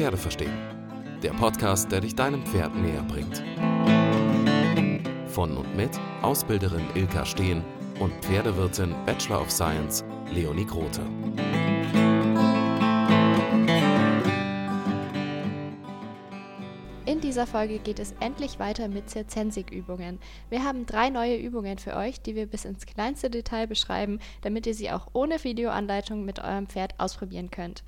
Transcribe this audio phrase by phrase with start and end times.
[0.00, 0.56] Pferde verstehen.
[1.22, 3.42] Der Podcast, der dich deinem Pferd näher bringt.
[5.26, 5.90] Von und mit
[6.22, 7.62] Ausbilderin Ilka Steen
[7.98, 10.02] und Pferdewirtin Bachelor of Science
[10.32, 11.02] Leonie Grote.
[17.04, 20.18] In dieser Folge geht es endlich weiter mit Zirzensik-Übungen.
[20.48, 24.66] Wir haben drei neue Übungen für euch, die wir bis ins kleinste Detail beschreiben, damit
[24.66, 27.84] ihr sie auch ohne Videoanleitung mit eurem Pferd ausprobieren könnt.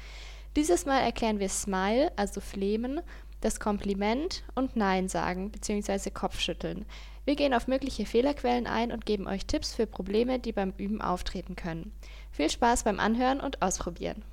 [0.54, 3.00] Dieses Mal erklären wir Smile, also Flehmen,
[3.40, 6.10] das Kompliment und Nein sagen bzw.
[6.10, 6.84] Kopfschütteln.
[7.24, 11.00] Wir gehen auf mögliche Fehlerquellen ein und geben euch Tipps für Probleme, die beim Üben
[11.00, 11.90] auftreten können.
[12.32, 14.26] Viel Spaß beim Anhören und Ausprobieren.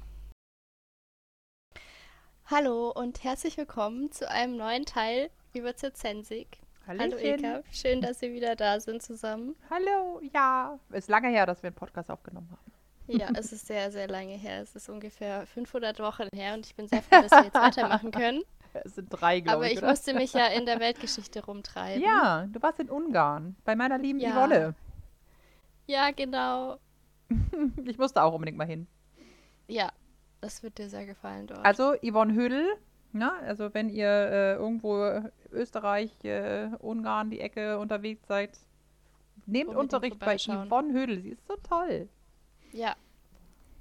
[2.48, 6.58] Hallo und herzlich willkommen zu einem neuen Teil über Zirzensik.
[6.86, 9.55] Hallo Eka, schön, dass wir wieder da sind zusammen.
[9.70, 10.80] Hallo, ja.
[10.91, 12.79] Ist lange her, dass wir einen Podcast aufgenommen haben.
[13.09, 14.62] Ja, es ist sehr, sehr lange her.
[14.62, 18.12] Es ist ungefähr 500 Wochen her und ich bin sehr froh, dass wir jetzt weitermachen
[18.12, 18.43] können.
[18.85, 19.71] Es sind drei, glaube ich.
[19.71, 19.90] Aber ich oder?
[19.90, 22.04] musste mich ja in der Weltgeschichte rumtreiben.
[22.04, 24.30] Ja, du warst in Ungarn, bei meiner lieben ja.
[24.30, 24.76] Yvonne.
[25.87, 26.77] Ja, genau.
[27.84, 28.85] ich musste auch unbedingt mal hin.
[29.68, 29.91] Ja,
[30.40, 31.65] das wird dir sehr gefallen dort.
[31.65, 32.76] Also, Yvonne Hödel,
[33.12, 33.32] ne?
[33.41, 38.52] also wenn ihr äh, irgendwo Österreich, äh, Ungarn, die Ecke unterwegs seid,
[39.48, 41.21] nehmt Unbedingt Unterricht bei Yvonne Hödel.
[41.21, 42.07] Sie ist so toll.
[42.73, 42.95] Ja.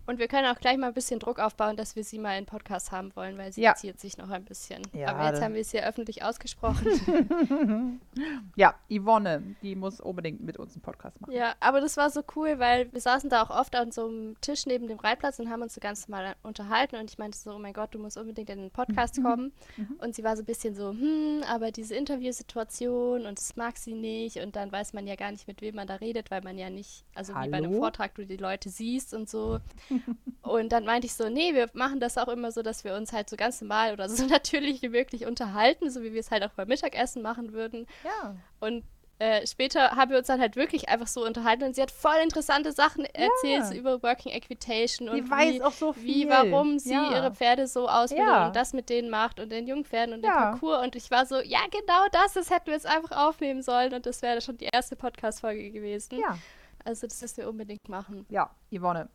[0.09, 2.47] Und wir können auch gleich mal ein bisschen Druck aufbauen, dass wir sie mal in
[2.47, 3.75] Podcast haben wollen, weil sie ja.
[3.75, 4.81] ziert sich noch ein bisschen.
[4.95, 8.01] Ja, Aber jetzt haben wir es hier öffentlich ausgesprochen.
[8.57, 11.35] ja, Yvonne, die muss unbedingt mit uns einen Podcast machen.
[11.35, 14.41] Ja, aber das war so cool, weil wir saßen da auch oft an so einem
[14.41, 16.97] Tisch neben dem Reitplatz und haben uns so ganz normal unterhalten.
[16.97, 19.23] Und ich meinte so, oh mein Gott, du musst unbedingt in den Podcast mhm.
[19.25, 19.53] kommen.
[19.77, 19.97] Mhm.
[20.01, 23.93] Und sie war so ein bisschen so, hm, aber diese Interviewsituation und das mag sie
[23.93, 24.39] nicht.
[24.39, 26.71] Und dann weiß man ja gar nicht, mit wem man da redet, weil man ja
[26.71, 27.45] nicht, also Hallo?
[27.47, 29.61] wie bei einem Vortrag, du die Leute siehst und so.
[30.43, 33.13] und dann meinte ich so, nee, wir machen das auch immer so, dass wir uns
[33.13, 36.43] halt so ganz normal oder so natürlich wie möglich unterhalten, so wie wir es halt
[36.43, 37.87] auch beim Mittagessen machen würden.
[38.05, 38.37] Ja.
[38.61, 38.85] Und
[39.21, 42.15] äh, später haben wir uns dann halt wirklich einfach so unterhalten und sie hat voll
[42.23, 47.11] interessante Sachen erzählt so über Working Equitation und wie, so wie, warum sie ja.
[47.11, 48.47] ihre Pferde so ausbildet ja.
[48.47, 51.41] und das mit denen macht und den Jungpferden und den Parcours und ich war so,
[51.41, 54.69] ja genau das, das hätten wir jetzt einfach aufnehmen sollen und das wäre schon die
[54.73, 56.21] erste Podcast-Folge gewesen.
[56.21, 56.39] Ja.
[56.85, 58.25] Also das müssen wir unbedingt machen.
[58.29, 59.09] Ja, Yvonne,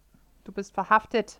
[0.43, 1.39] Du bist verhaftet.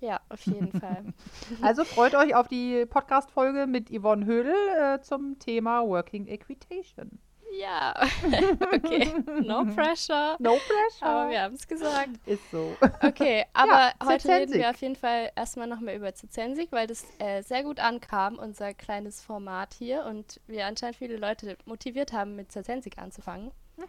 [0.00, 1.04] Ja, auf jeden Fall.
[1.62, 7.18] also freut euch auf die Podcast-Folge mit Yvonne Hödel äh, zum Thema Working Equitation.
[7.50, 7.94] Ja,
[8.74, 9.12] okay.
[9.42, 10.36] No pressure.
[10.38, 11.08] No pressure.
[11.08, 12.10] Aber wir haben es gesagt.
[12.26, 12.76] Ist so.
[13.02, 17.04] Okay, aber ja, heute reden wir auf jeden Fall erstmal nochmal über Zizensik, weil das
[17.18, 20.04] äh, sehr gut ankam, unser kleines Format hier.
[20.04, 23.50] Und wir anscheinend viele Leute motiviert haben, mit Zizensik anzufangen.
[23.76, 23.84] Mhm.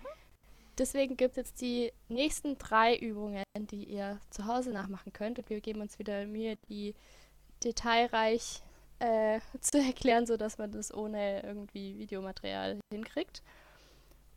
[0.79, 5.38] Deswegen gibt es jetzt die nächsten drei Übungen, die ihr zu Hause nachmachen könnt.
[5.38, 6.95] Und wir geben uns wieder Mühe, die
[7.63, 8.62] detailreich
[9.00, 13.44] äh, zu erklären, sodass man das ohne irgendwie Videomaterial hinkriegt.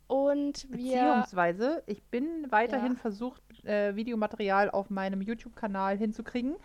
[0.07, 1.01] Und wir.
[1.01, 2.99] Beziehungsweise, ich bin weiterhin ja.
[2.99, 6.55] versucht, äh, Videomaterial auf meinem YouTube-Kanal hinzukriegen.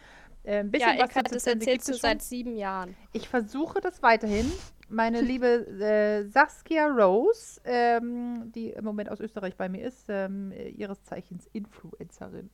[0.44, 2.96] Äh, ein bisschen ja, was das erzählst du seit sieben Jahren.
[3.12, 4.50] Ich versuche das weiterhin
[4.88, 10.52] meine liebe äh, Saskia Rose, ähm, die im Moment aus Österreich bei mir ist, ähm,
[10.52, 12.50] ihres Zeichens Influencerin.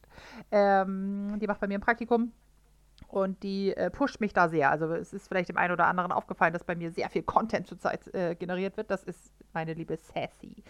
[0.50, 2.32] Ähm, die macht bei mir ein Praktikum
[3.08, 4.70] und die äh, pusht mich da sehr.
[4.70, 7.66] Also es ist vielleicht dem einen oder anderen aufgefallen, dass bei mir sehr viel Content
[7.66, 8.90] zurzeit äh, generiert wird.
[8.90, 10.64] Das ist meine liebe Sassy.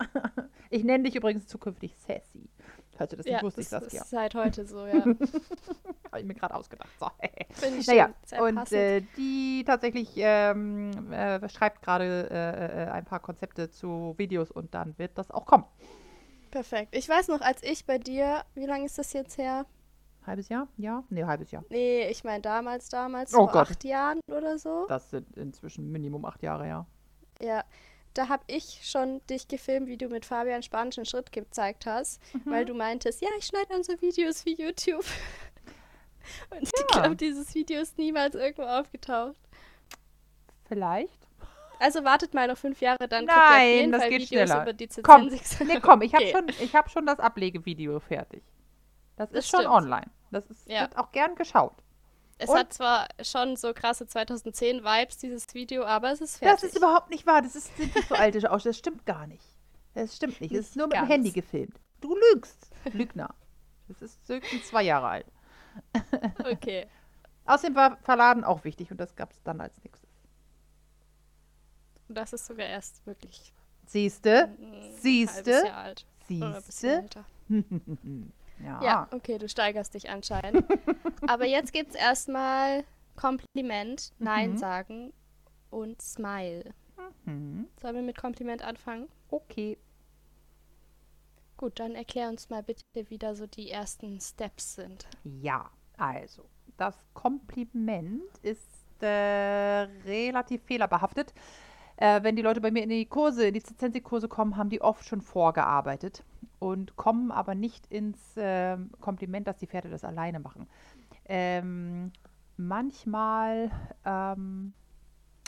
[0.70, 2.48] ich nenne dich übrigens zukünftig Sassy.
[2.96, 4.02] Falls du das ja, nicht wusstest, das Saskia.
[4.02, 5.04] ist seit heute so, ja.
[5.04, 6.90] Habe ich mir gerade ausgedacht.
[7.00, 7.08] So.
[7.52, 13.20] Finde ich naja, und äh, die tatsächlich ähm, äh, schreibt gerade äh, äh, ein paar
[13.20, 15.64] Konzepte zu Videos und dann wird das auch kommen.
[16.50, 16.94] Perfekt.
[16.94, 19.64] Ich weiß noch, als ich bei dir, wie lange ist das jetzt her?
[20.26, 20.68] Halbes Jahr?
[20.76, 21.02] Ja?
[21.08, 21.64] Nee, halbes Jahr.
[21.70, 23.70] Nee, ich meine damals, damals, oh vor Gott.
[23.70, 24.86] acht Jahren oder so.
[24.86, 26.86] Das sind inzwischen Minimum acht Jahre, ja.
[27.40, 27.64] Ja,
[28.14, 32.50] da habe ich schon dich gefilmt, wie du mit Fabian spanischen Schritt gezeigt hast, mhm.
[32.50, 35.04] weil du meintest, ja, ich schneide dann so Videos für YouTube.
[36.50, 36.70] Und ja.
[36.78, 39.36] ich glaube, dieses Video ist niemals irgendwo aufgetaucht.
[40.68, 41.18] Vielleicht.
[41.78, 44.62] Also wartet mal noch fünf Jahre, dann Nein, auf jeden das Fall geht Videos schneller.
[44.62, 45.26] über die komm,
[45.66, 46.32] nee, komm, ich okay.
[46.32, 48.44] habe schon, hab schon das Ablegevideo fertig.
[49.16, 49.64] Das, das ist stimmt.
[49.64, 50.06] schon online.
[50.30, 50.82] Das ist, ja.
[50.82, 51.74] wird auch gern geschaut.
[52.42, 56.62] Es und hat zwar schon so krasse 2010-Vibes, dieses Video, aber es ist fertig.
[56.62, 57.40] Das ist überhaupt nicht wahr.
[57.40, 58.70] Das ist, sind nicht so alte Ausschnitte.
[58.70, 59.44] Das stimmt gar nicht.
[59.94, 60.52] Das stimmt nicht.
[60.52, 61.78] Es ist nur mit dem Handy gefilmt.
[62.00, 62.70] Du lügst.
[62.92, 63.34] Lügner.
[63.88, 65.26] Das ist höchstens zwei Jahre alt.
[66.44, 66.86] Okay.
[67.46, 70.08] Außerdem war Verladen auch wichtig und das gab es dann als nächstes.
[72.08, 73.52] Und das ist sogar erst wirklich.
[73.86, 74.54] Siehste?
[75.00, 75.62] Siehste?
[76.28, 77.04] Siehste?
[78.64, 78.82] Ja.
[78.82, 80.64] ja, okay, du steigerst dich anscheinend.
[81.26, 82.84] Aber jetzt gibt es erstmal
[83.16, 84.56] Kompliment, Nein mhm.
[84.56, 85.12] sagen
[85.70, 86.72] und Smile.
[87.24, 87.66] Mhm.
[87.80, 89.08] Sollen wir mit Kompliment anfangen?
[89.28, 89.78] Okay.
[91.56, 95.06] Gut, dann erklär uns mal bitte, wie da so die ersten Steps sind.
[95.24, 96.44] Ja, also,
[96.76, 98.66] das Kompliment ist
[99.00, 101.32] äh, relativ fehlerbehaftet.
[101.96, 104.80] Äh, wenn die Leute bei mir in die Kurse, in die Zizensi-Kurse kommen, haben die
[104.80, 106.24] oft schon vorgearbeitet
[106.58, 110.66] und kommen aber nicht ins äh, Kompliment, dass die Pferde das alleine machen.
[111.26, 112.12] Ähm,
[112.56, 113.70] manchmal
[114.04, 114.72] ähm,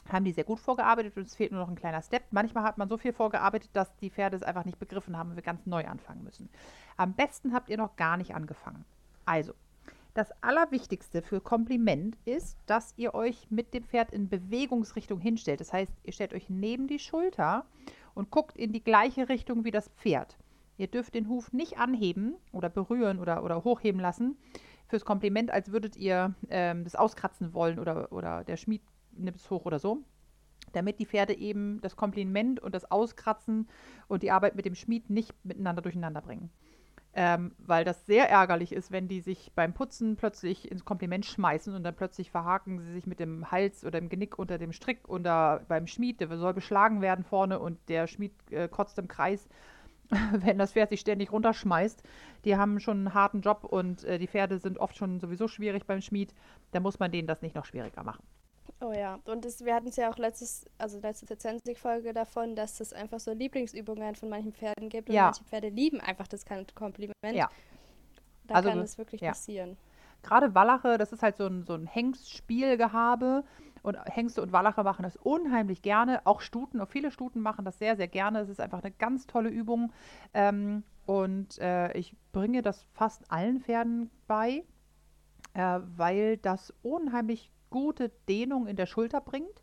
[0.09, 2.25] haben die sehr gut vorgearbeitet und es fehlt nur noch ein kleiner Step.
[2.31, 5.37] Manchmal hat man so viel vorgearbeitet, dass die Pferde es einfach nicht begriffen haben und
[5.37, 6.49] wir ganz neu anfangen müssen.
[6.97, 8.85] Am besten habt ihr noch gar nicht angefangen.
[9.25, 9.55] Also,
[10.15, 15.61] das Allerwichtigste für Kompliment ist, dass ihr euch mit dem Pferd in Bewegungsrichtung hinstellt.
[15.61, 17.65] Das heißt, ihr stellt euch neben die Schulter
[18.15, 20.37] und guckt in die gleiche Richtung wie das Pferd.
[20.77, 24.37] Ihr dürft den Huf nicht anheben oder berühren oder, oder hochheben lassen
[24.89, 28.83] fürs Kompliment, als würdet ihr ähm, das auskratzen wollen oder, oder der Schmied
[29.13, 29.99] nimmt es hoch oder so.
[30.73, 33.69] Damit die Pferde eben das Kompliment und das Auskratzen
[34.09, 36.51] und die Arbeit mit dem Schmied nicht miteinander durcheinander bringen.
[37.17, 41.73] Ähm, weil das sehr ärgerlich ist, wenn die sich beim Putzen plötzlich ins Kompliment schmeißen
[41.73, 45.09] und dann plötzlich verhaken sie sich mit dem Hals oder dem Genick unter dem Strick
[45.09, 49.49] oder beim Schmied, der soll beschlagen werden vorne und der Schmied äh, kotzt im Kreis,
[50.33, 52.03] wenn das Pferd sich ständig runterschmeißt.
[52.45, 55.87] Die haben schon einen harten Job und äh, die Pferde sind oft schon sowieso schwierig
[55.87, 56.35] beim Schmied.
[56.73, 58.25] Da muss man denen das nicht noch schwieriger machen.
[58.81, 62.81] Oh ja, und das, wir hatten es ja auch letztes, also letzte Zensik-Folge davon, dass
[62.81, 65.25] es einfach so Lieblingsübungen von manchen Pferden gibt und ja.
[65.25, 67.15] manche Pferde lieben einfach das Kompliment.
[67.33, 67.49] Ja.
[68.47, 69.31] Da also, kann es wirklich ja.
[69.31, 69.77] passieren.
[70.23, 73.45] Gerade Wallache, das ist halt so ein, so ein Hengstspielgehabe
[73.85, 76.23] und Hengste und Wallache machen das unheimlich gerne.
[76.25, 78.41] Auch Stuten, auch viele Stuten machen das sehr, sehr gerne.
[78.41, 79.93] Es ist einfach eine ganz tolle Übung.
[80.33, 84.65] Ähm, und äh, ich bringe das fast allen Pferden bei,
[85.53, 89.63] äh, weil das unheimlich gute Dehnung in der Schulter bringt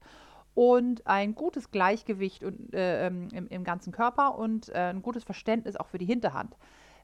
[0.53, 5.23] und ein gutes Gleichgewicht und, äh, ähm, im, im, ganzen Körper und äh, ein gutes
[5.23, 6.55] Verständnis auch für die Hinterhand.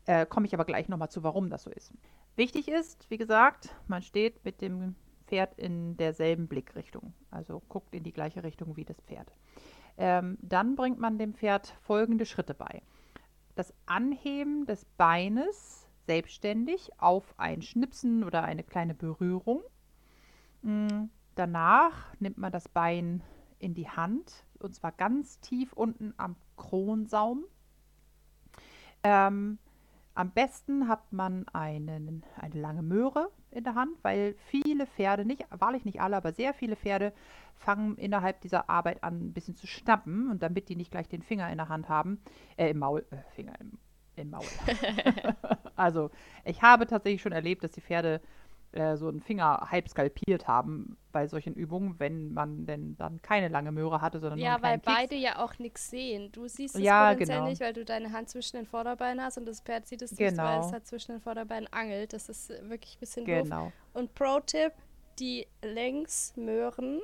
[0.05, 1.91] Äh, Komme ich aber gleich nochmal zu, warum das so ist.
[2.35, 4.93] Wichtig ist, wie gesagt, man steht mit dem
[5.27, 9.31] Pferd in derselben Blickrichtung, also guckt in die gleiche Richtung wie das Pferd.
[9.97, 12.81] Ähm, dann bringt man dem Pferd folgende Schritte bei.
[13.55, 19.61] Das Anheben des Beines selbstständig auf ein Schnipsen oder eine kleine Berührung
[20.61, 23.23] Mm, danach nimmt man das Bein
[23.59, 27.45] in die Hand und zwar ganz tief unten am Kronsaum.
[29.03, 29.59] Ähm,
[30.17, 35.45] am besten hat man einen, eine lange Möhre in der Hand, weil viele Pferde, nicht,
[35.51, 37.13] wahrlich nicht alle, aber sehr viele Pferde
[37.55, 41.21] fangen innerhalb dieser Arbeit an, ein bisschen zu schnappen und damit die nicht gleich den
[41.21, 42.19] Finger in der Hand haben,
[42.55, 43.77] äh, im Maul, äh, Finger im,
[44.15, 44.45] im Maul.
[45.75, 46.09] also
[46.45, 48.19] ich habe tatsächlich schon erlebt, dass die Pferde
[48.73, 53.47] äh, so einen Finger halb skalpiert haben bei solchen Übungen, wenn man denn dann keine
[53.47, 56.31] lange Möhre hatte, sondern ja, nur einen weil beide ja auch nichts sehen.
[56.31, 57.49] Du siehst es ja, potenziell genau.
[57.49, 60.29] nicht, weil du deine Hand zwischen den Vorderbeinen hast und das Pferd sieht es genau.
[60.29, 62.13] nicht, weil es halt zwischen den Vorderbeinen angelt.
[62.13, 63.65] Das ist wirklich ein bisschen genau.
[63.65, 63.73] doof.
[63.93, 64.73] Und Pro-Tipp,
[65.19, 67.01] die Längsmöhren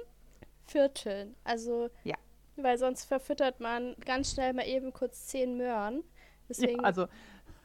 [0.65, 1.35] vierteln.
[1.43, 2.15] Also, ja.
[2.55, 6.03] weil sonst verfüttert man ganz schnell mal eben kurz zehn Möhren.
[6.49, 7.07] Deswegen ja, also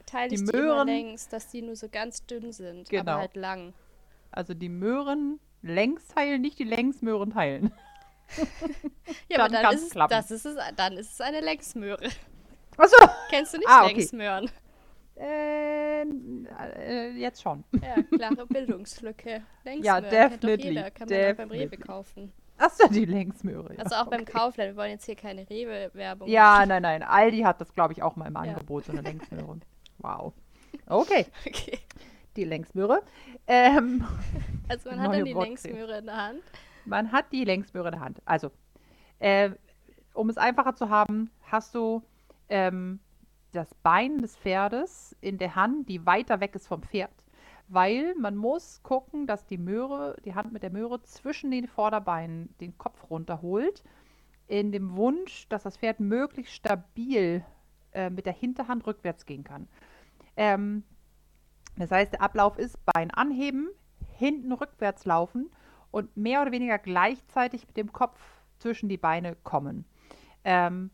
[0.05, 3.11] teile ich die, Möhren, die immer längs, dass die nur so ganz dünn sind, genau.
[3.11, 3.73] aber halt lang.
[4.31, 7.71] Also die Möhren längs teilen, nicht die Längsmöhren teilen.
[9.27, 12.09] ja, dann aber dann ist, es, das ist es, dann ist es eine Längsmöhre.
[12.77, 13.09] Achso.
[13.29, 13.93] Kennst du nicht ah, okay.
[13.95, 14.51] Längsmöhren?
[15.17, 17.63] Äh, äh, jetzt schon.
[17.81, 19.43] Ja, klare Bildungslücke.
[19.63, 20.57] Längsmöhren ja, definitely.
[20.57, 20.91] Kennt jeder.
[20.91, 22.31] Kann man beim Rewe kaufen.
[22.57, 23.73] Achso, die Längsmöhre.
[23.73, 23.83] Ja.
[23.83, 24.17] Also auch okay.
[24.17, 24.71] beim Kaufland.
[24.71, 27.03] Wir wollen jetzt hier keine Rewe-Werbung Ja, nein, nein.
[27.03, 28.93] Aldi hat das, glaube ich, auch mal im Angebot, ja.
[28.93, 29.59] so eine Längsmöhre.
[29.97, 30.33] Wow.
[30.87, 31.25] Okay.
[31.47, 31.78] okay
[32.39, 33.01] die Längsmöhre.
[33.47, 34.05] Ähm,
[34.67, 36.41] also man hat dann die Längsmöhre in der Hand.
[36.85, 38.21] Man hat die Längsmöhre in der Hand.
[38.25, 38.51] Also,
[39.19, 39.51] äh,
[40.13, 42.01] um es einfacher zu haben, hast du
[42.49, 42.99] ähm,
[43.51, 47.11] das Bein des Pferdes in der Hand, die weiter weg ist vom Pferd.
[47.67, 52.55] Weil man muss gucken, dass die Möhre, die Hand mit der Möhre zwischen den Vorderbeinen
[52.59, 53.83] den Kopf runterholt.
[54.47, 57.45] In dem Wunsch, dass das Pferd möglichst stabil
[57.91, 59.67] äh, mit der Hinterhand rückwärts gehen kann.
[60.35, 60.83] Ähm,
[61.79, 63.69] das heißt, der Ablauf ist Bein anheben,
[64.17, 65.49] hinten rückwärts laufen
[65.91, 68.19] und mehr oder weniger gleichzeitig mit dem Kopf
[68.59, 69.85] zwischen die Beine kommen.
[70.43, 70.91] Ähm,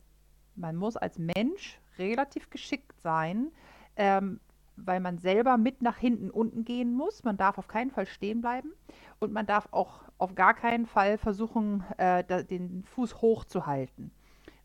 [0.56, 3.52] man muss als Mensch relativ geschickt sein,
[3.96, 4.40] ähm,
[4.78, 7.24] weil man selber mit nach hinten unten gehen muss.
[7.24, 8.74] Man darf auf keinen Fall stehen bleiben
[9.20, 14.12] und man darf auch auf gar keinen Fall versuchen, äh, da, den Fuß hochzuhalten.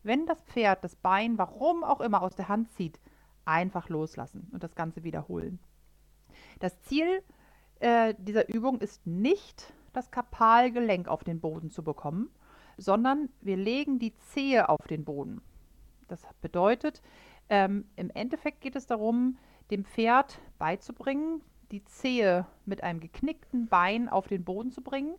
[0.03, 2.99] Wenn das Pferd das Bein, warum auch immer, aus der Hand zieht,
[3.45, 5.59] einfach loslassen und das Ganze wiederholen.
[6.59, 7.23] Das Ziel
[7.79, 12.29] äh, dieser Übung ist nicht, das Kapalgelenk auf den Boden zu bekommen,
[12.77, 15.41] sondern wir legen die Zehe auf den Boden.
[16.07, 17.01] Das bedeutet,
[17.49, 19.37] ähm, im Endeffekt geht es darum,
[19.69, 21.41] dem Pferd beizubringen,
[21.71, 25.15] die Zehe mit einem geknickten Bein auf den Boden zu bringen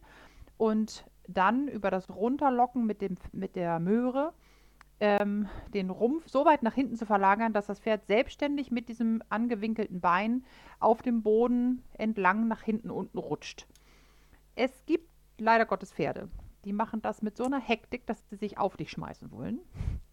[0.58, 4.32] und dann über das Runterlocken mit, dem, mit der Möhre
[5.02, 9.20] ähm, den Rumpf so weit nach hinten zu verlagern, dass das Pferd selbstständig mit diesem
[9.30, 10.44] angewinkelten Bein
[10.78, 13.66] auf dem Boden entlang nach hinten unten rutscht.
[14.54, 16.28] Es gibt leider Gottes Pferde,
[16.64, 19.58] die machen das mit so einer Hektik, dass sie sich auf dich schmeißen wollen.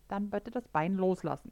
[0.08, 1.52] Dann bitte das Bein loslassen.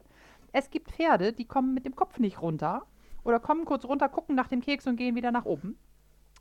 [0.50, 2.86] Es gibt Pferde, die kommen mit dem Kopf nicht runter
[3.22, 5.78] oder kommen kurz runter, gucken nach dem Keks und gehen wieder nach oben.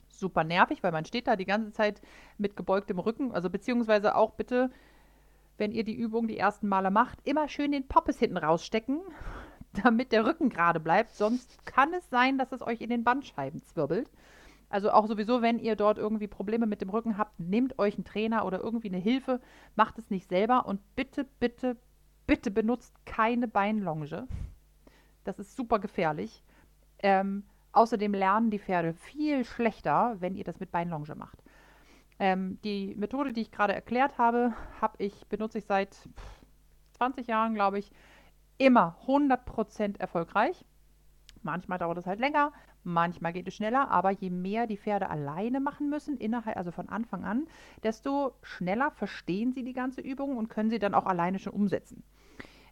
[0.09, 2.01] Super nervig, weil man steht da die ganze Zeit
[2.39, 3.33] mit gebeugtem Rücken.
[3.33, 4.71] Also beziehungsweise auch bitte,
[5.57, 9.01] wenn ihr die Übung die ersten Male macht, immer schön den Poppes hinten rausstecken,
[9.83, 11.15] damit der Rücken gerade bleibt.
[11.15, 14.09] Sonst kann es sein, dass es euch in den Bandscheiben zwirbelt.
[14.69, 18.03] Also auch sowieso, wenn ihr dort irgendwie Probleme mit dem Rücken habt, nehmt euch einen
[18.03, 19.39] Trainer oder irgendwie eine Hilfe,
[19.75, 21.77] macht es nicht selber und bitte, bitte,
[22.25, 24.27] bitte benutzt keine Beinlonge.
[25.23, 26.43] Das ist super gefährlich.
[26.99, 31.41] Ähm, außerdem lernen die Pferde viel schlechter, wenn ihr das mit Beinlonge macht.
[32.19, 35.95] Ähm, die Methode, die ich gerade erklärt habe, habe ich, benutze ich seit
[36.93, 37.91] 20 Jahren, glaube ich,
[38.57, 40.65] immer 100% erfolgreich.
[41.43, 42.51] Manchmal dauert es halt länger,
[42.83, 46.89] manchmal geht es schneller, aber je mehr die Pferde alleine machen müssen, innerhalb, also von
[46.89, 47.47] Anfang an,
[47.83, 52.03] desto schneller verstehen sie die ganze Übung und können sie dann auch alleine schon umsetzen.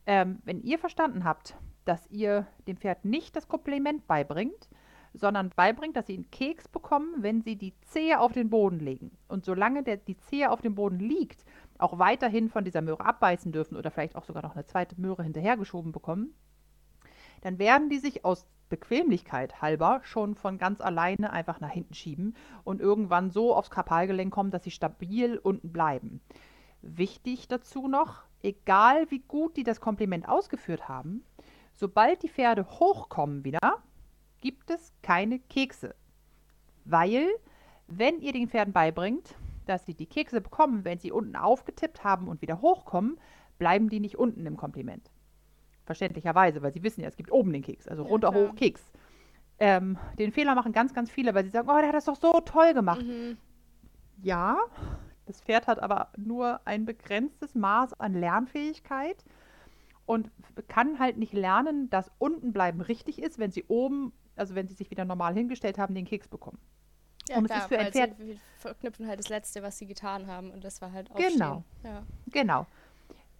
[0.07, 4.69] Ähm, wenn ihr verstanden habt, dass ihr dem Pferd nicht das Kompliment beibringt,
[5.17, 9.17] sondern beibringt, dass sie einen Keks bekommen, wenn sie die Zehe auf den Boden legen.
[9.27, 11.43] Und solange der, die Zehe auf dem Boden liegt,
[11.77, 15.23] auch weiterhin von dieser Möhre abbeißen dürfen oder vielleicht auch sogar noch eine zweite Möhre
[15.23, 16.33] hinterhergeschoben bekommen,
[17.41, 22.35] dann werden die sich aus Bequemlichkeit halber schon von ganz alleine einfach nach hinten schieben
[22.63, 26.21] und irgendwann so aufs Kapalgelenk kommen, dass sie stabil unten bleiben.
[26.81, 31.23] Wichtig dazu noch, egal wie gut die das Kompliment ausgeführt haben,
[31.73, 33.83] sobald die Pferde hochkommen wieder,
[34.45, 35.95] gibt es keine Kekse.
[36.83, 37.25] Weil,
[37.87, 39.33] wenn ihr den Pferden beibringt,
[39.65, 43.17] dass sie die Kekse bekommen, wenn sie unten aufgetippt haben und wieder hochkommen,
[43.57, 45.09] bleiben die nicht unten im Kompliment.
[45.85, 48.49] Verständlicherweise, weil sie wissen ja, es gibt oben den Keks, also ja, runter, klar.
[48.49, 48.83] hoch, Keks.
[49.57, 52.15] Ähm, den Fehler machen ganz, ganz viele, weil sie sagen, oh, der hat das doch
[52.15, 53.01] so toll gemacht.
[53.01, 53.37] Mhm.
[54.21, 54.59] Ja,
[55.25, 59.25] das Pferd hat aber nur ein begrenztes Maß an Lernfähigkeit
[60.05, 60.29] und
[60.67, 64.75] kann halt nicht lernen, dass unten bleiben richtig ist, wenn sie oben, also wenn sie
[64.75, 66.59] sich wieder normal hingestellt haben, den Keks bekommen.
[67.29, 68.17] Ja, und klar, es ist für ein Pferd.
[68.17, 71.33] Sie verknüpfen halt das Letzte, was sie getan haben, und das war halt aufstehen.
[71.33, 71.63] Genau.
[71.83, 72.03] Ja.
[72.27, 72.67] Genau.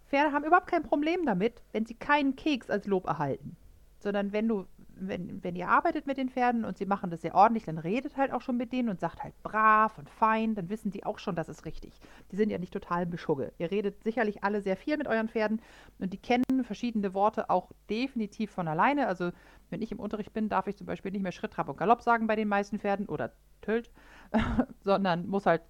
[0.08, 3.56] Pferde haben überhaupt kein Problem damit, wenn sie keinen Keks als Lob erhalten.
[4.00, 4.66] Sondern wenn du,
[4.98, 8.18] wenn, wenn ihr arbeitet mit den Pferden und sie machen das sehr ordentlich, dann redet
[8.18, 11.20] halt auch schon mit denen und sagt halt brav und fein, dann wissen die auch
[11.20, 12.00] schon, das ist richtig.
[12.32, 13.54] Die sind ja nicht total beschugge.
[13.58, 15.62] Ihr redet sicherlich alle sehr viel mit euren Pferden
[16.00, 19.08] und die kennen verschiedene Worte auch definitiv von alleine.
[19.08, 19.32] Also
[19.70, 22.02] wenn ich im Unterricht bin, darf ich zum Beispiel nicht mehr Schritt, Trab und Galopp
[22.02, 23.92] sagen bei den meisten Pferden oder Tölt,
[24.84, 25.62] sondern muss halt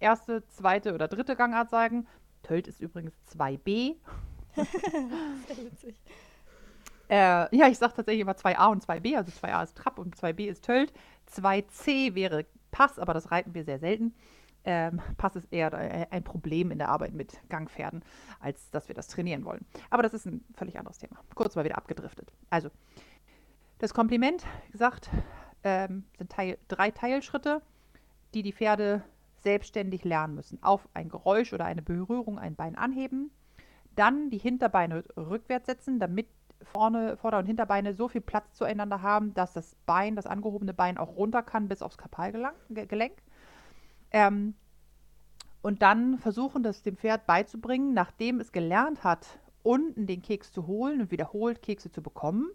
[0.00, 2.06] erste, zweite oder dritte Gangart sagen.
[2.42, 3.96] Tölt ist übrigens 2b.
[4.54, 5.96] Sehr witzig.
[7.12, 9.18] Äh, ja, ich sage tatsächlich immer 2a und 2b.
[9.18, 10.94] Also 2a ist Trab und 2b ist Tölt.
[11.30, 14.14] 2c wäre Pass, aber das reiten wir sehr selten.
[14.64, 15.74] Ähm, Pass ist eher
[16.10, 18.02] ein Problem in der Arbeit mit Gangpferden,
[18.40, 19.66] als dass wir das trainieren wollen.
[19.90, 21.18] Aber das ist ein völlig anderes Thema.
[21.34, 22.32] Kurz mal wieder abgedriftet.
[22.48, 22.70] Also,
[23.78, 25.10] das Kompliment, gesagt,
[25.64, 27.60] ähm, sind Teil, drei Teilschritte,
[28.32, 29.04] die die Pferde
[29.40, 30.62] selbstständig lernen müssen.
[30.62, 33.30] Auf ein Geräusch oder eine Berührung ein Bein anheben,
[33.96, 36.28] dann die Hinterbeine rückwärts setzen, damit
[36.64, 40.98] vorne, Vorder- und Hinterbeine so viel Platz zueinander haben, dass das Bein, das angehobene Bein
[40.98, 43.22] auch runter kann bis aufs Kapalgelenk.
[44.10, 44.54] Ähm,
[45.62, 50.66] und dann versuchen, das dem Pferd beizubringen, nachdem es gelernt hat, unten den Keks zu
[50.66, 52.50] holen und wiederholt Kekse zu bekommen,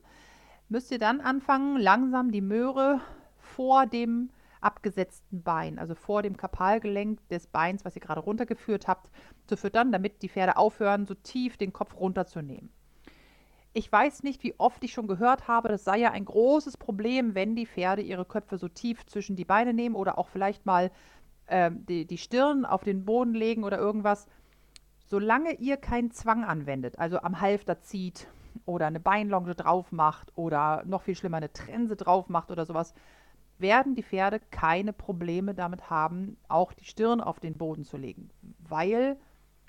[0.69, 2.99] müsst ihr dann anfangen, langsam die Möhre
[3.37, 9.09] vor dem abgesetzten Bein, also vor dem Kapalgelenk des Beins, was ihr gerade runtergeführt habt,
[9.45, 12.69] zu füttern, damit die Pferde aufhören, so tief den Kopf runterzunehmen.
[13.77, 17.35] Ich weiß nicht, wie oft ich schon gehört habe, das sei ja ein großes Problem,
[17.35, 20.89] wenn die Pferde ihre Köpfe so tief zwischen die Beine nehmen oder auch vielleicht mal
[21.45, 24.25] äh, die, die Stirn auf den Boden legen oder irgendwas.
[25.05, 28.27] Solange ihr keinen Zwang anwendet, also am Halfter zieht
[28.65, 32.95] oder eine Beinlonge drauf macht oder noch viel schlimmer eine Trense drauf macht oder sowas,
[33.59, 38.31] werden die Pferde keine Probleme damit haben, auch die Stirn auf den Boden zu legen.
[38.57, 39.19] Weil,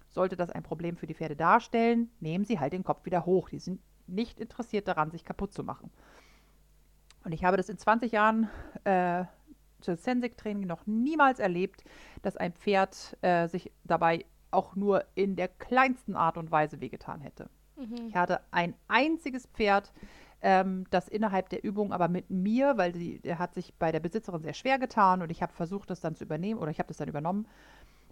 [0.09, 3.51] sollte das ein Problem für die Pferde darstellen, nehmen sie halt den Kopf wieder hoch.
[3.51, 5.91] Die sind nicht interessiert daran, sich kaputt zu machen.
[7.25, 8.49] Und ich habe das in 20 Jahren
[8.85, 9.25] äh,
[9.81, 11.85] zu Sensik-Training noch niemals erlebt,
[12.23, 17.21] dass ein Pferd äh, sich dabei auch nur in der kleinsten Art und Weise wehgetan
[17.21, 17.51] hätte.
[17.77, 18.09] Mhm.
[18.09, 19.93] Ich hatte ein einziges Pferd,
[20.41, 24.01] ähm, das innerhalb der Übung aber mit mir, weil die, der hat sich bei der
[24.01, 26.89] Besitzerin sehr schwer getan und ich habe versucht, das dann zu übernehmen oder ich habe
[26.89, 27.47] das dann übernommen.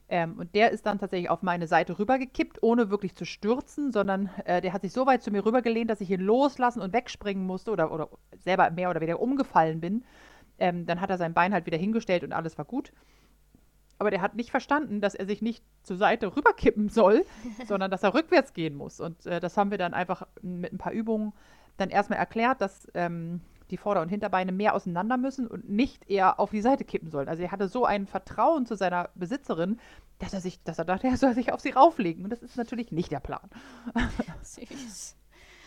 [0.08, 4.30] Ähm, und der ist dann tatsächlich auf meine Seite rübergekippt, ohne wirklich zu stürzen, sondern
[4.44, 7.44] äh, der hat sich so weit zu mir rübergelehnt, dass ich ihn loslassen und wegspringen
[7.44, 8.08] musste oder, oder
[8.38, 10.04] selber mehr oder weniger umgefallen bin.
[10.58, 12.92] Ähm, dann hat er sein Bein halt wieder hingestellt und alles war gut.
[13.98, 17.25] Aber der hat nicht verstanden, dass er sich nicht zur Seite rüberkippen soll,
[17.66, 19.00] sondern dass er rückwärts gehen muss.
[19.00, 21.32] Und äh, das haben wir dann einfach mit ein paar Übungen
[21.78, 26.38] dann erstmal erklärt, dass ähm, die Vorder- und Hinterbeine mehr auseinander müssen und nicht eher
[26.40, 27.28] auf die Seite kippen sollen.
[27.28, 29.78] Also er hatte so ein Vertrauen zu seiner Besitzerin,
[30.18, 32.25] dass er sich, dass er dachte, er soll sich auf sie rauflegen.
[32.25, 33.49] Und das ist natürlich nicht der Plan.
[34.42, 35.16] Süß.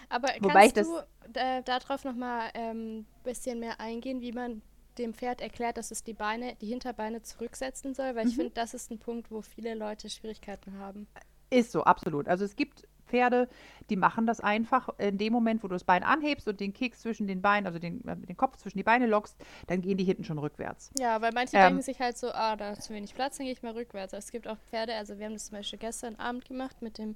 [0.10, 4.62] Aber Wobei kannst du äh, darauf nochmal ein ähm, bisschen mehr eingehen, wie man
[4.98, 8.16] dem Pferd erklärt, dass es die Beine, die Hinterbeine zurücksetzen soll?
[8.16, 8.30] Weil mhm.
[8.30, 11.08] ich finde, das ist ein Punkt, wo viele Leute Schwierigkeiten haben.
[11.52, 12.28] Ist so, absolut.
[12.28, 13.50] Also es gibt Pferde,
[13.90, 17.02] die machen das einfach in dem Moment, wo du das Bein anhebst und den Keks
[17.02, 19.36] zwischen den Beinen, also den, äh, den Kopf zwischen die Beine lockst,
[19.68, 20.92] dann gehen die hinten schon rückwärts.
[20.98, 23.46] Ja, weil manche ähm, denken sich halt so, ah, da ist zu wenig Platz, dann
[23.46, 24.14] gehe ich mal rückwärts.
[24.14, 27.16] es gibt auch Pferde, also wir haben das zum Beispiel gestern Abend gemacht mit dem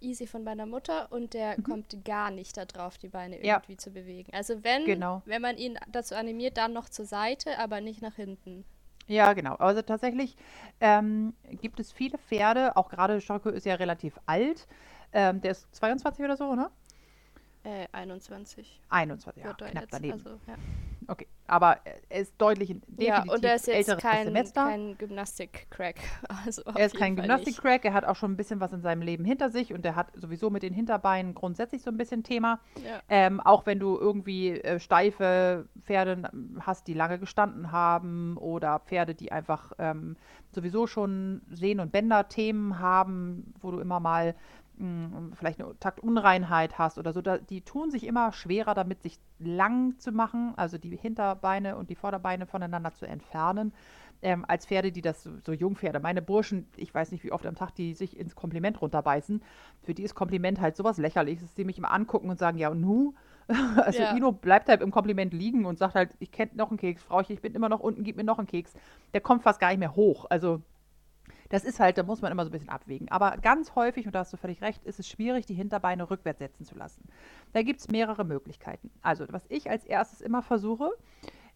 [0.00, 1.62] Easy von meiner Mutter und der mhm.
[1.64, 3.78] kommt gar nicht darauf, die Beine irgendwie ja.
[3.78, 4.32] zu bewegen.
[4.32, 5.22] Also wenn, genau.
[5.24, 8.64] wenn man ihn dazu animiert, dann noch zur Seite, aber nicht nach hinten.
[9.06, 9.54] Ja, genau.
[9.56, 10.36] Also tatsächlich
[10.80, 14.66] ähm, gibt es viele Pferde, auch gerade Schocke ist ja relativ alt,
[15.14, 16.70] ähm, der ist 22 oder so, ne?
[17.64, 18.82] Äh, 21.
[18.90, 20.12] 21, ja, knapp daneben.
[20.12, 20.54] Also, ja.
[21.06, 21.78] Okay, aber
[22.08, 25.96] er ist deutlich definitiv Ja, und er ist jetzt kein, kein Gymnastik-Crack.
[26.44, 29.24] Also er ist kein Gymnastik-Crack, er hat auch schon ein bisschen was in seinem Leben
[29.24, 32.60] hinter sich und er hat sowieso mit den Hinterbeinen grundsätzlich so ein bisschen Thema.
[32.84, 33.00] Ja.
[33.08, 36.30] Ähm, auch wenn du irgendwie äh, steife Pferde
[36.60, 40.16] hast, die lange gestanden haben oder Pferde, die einfach ähm,
[40.52, 44.34] sowieso schon Sehnen- und Bänder-Themen haben, wo du immer mal
[45.34, 49.98] vielleicht eine Taktunreinheit hast oder so, da, die tun sich immer schwerer damit, sich lang
[49.98, 53.72] zu machen, also die Hinterbeine und die Vorderbeine voneinander zu entfernen,
[54.22, 56.00] ähm, als Pferde, die das so, so Jungpferde.
[56.00, 59.42] Meine Burschen, ich weiß nicht, wie oft am Tag die sich ins Kompliment runterbeißen,
[59.82, 62.68] für die ist Kompliment halt sowas lächerliches, dass die mich immer angucken und sagen, ja
[62.70, 63.14] und nu?
[63.76, 64.16] Also ja.
[64.16, 67.30] Ino bleibt halt im Kompliment liegen und sagt halt, ich kenne noch einen Keks, Frauchen,
[67.30, 68.72] ich bin immer noch unten, gib mir noch einen Keks.
[69.12, 70.24] Der kommt fast gar nicht mehr hoch.
[70.30, 70.62] Also
[71.54, 73.08] das ist halt, da muss man immer so ein bisschen abwägen.
[73.12, 76.40] Aber ganz häufig, und da hast du völlig recht, ist es schwierig, die Hinterbeine rückwärts
[76.40, 77.04] setzen zu lassen.
[77.52, 78.90] Da gibt es mehrere Möglichkeiten.
[79.02, 80.90] Also, was ich als erstes immer versuche,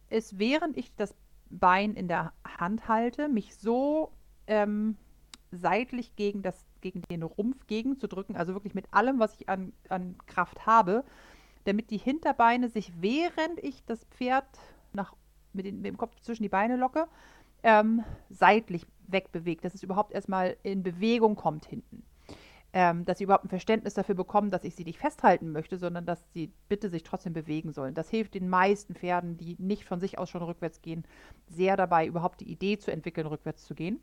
[0.08, 1.16] ist, während ich das
[1.50, 4.12] Bein in der Hand halte, mich so
[4.46, 4.96] ähm,
[5.50, 10.14] seitlich gegen, das, gegen den Rumpf gegenzudrücken, also wirklich mit allem, was ich an, an
[10.28, 11.02] Kraft habe,
[11.64, 14.46] damit die Hinterbeine sich, während ich das Pferd
[14.92, 15.16] nach,
[15.52, 17.08] mit, den, mit dem Kopf zwischen die Beine locke,
[17.64, 22.04] ähm, seitlich wegbewegt, dass es überhaupt erstmal in Bewegung kommt hinten.
[22.74, 26.04] Ähm, dass sie überhaupt ein Verständnis dafür bekommen, dass ich sie nicht festhalten möchte, sondern
[26.04, 27.94] dass sie bitte sich trotzdem bewegen sollen.
[27.94, 31.04] Das hilft den meisten Pferden, die nicht von sich aus schon rückwärts gehen,
[31.46, 34.00] sehr dabei, überhaupt die Idee zu entwickeln, rückwärts zu gehen.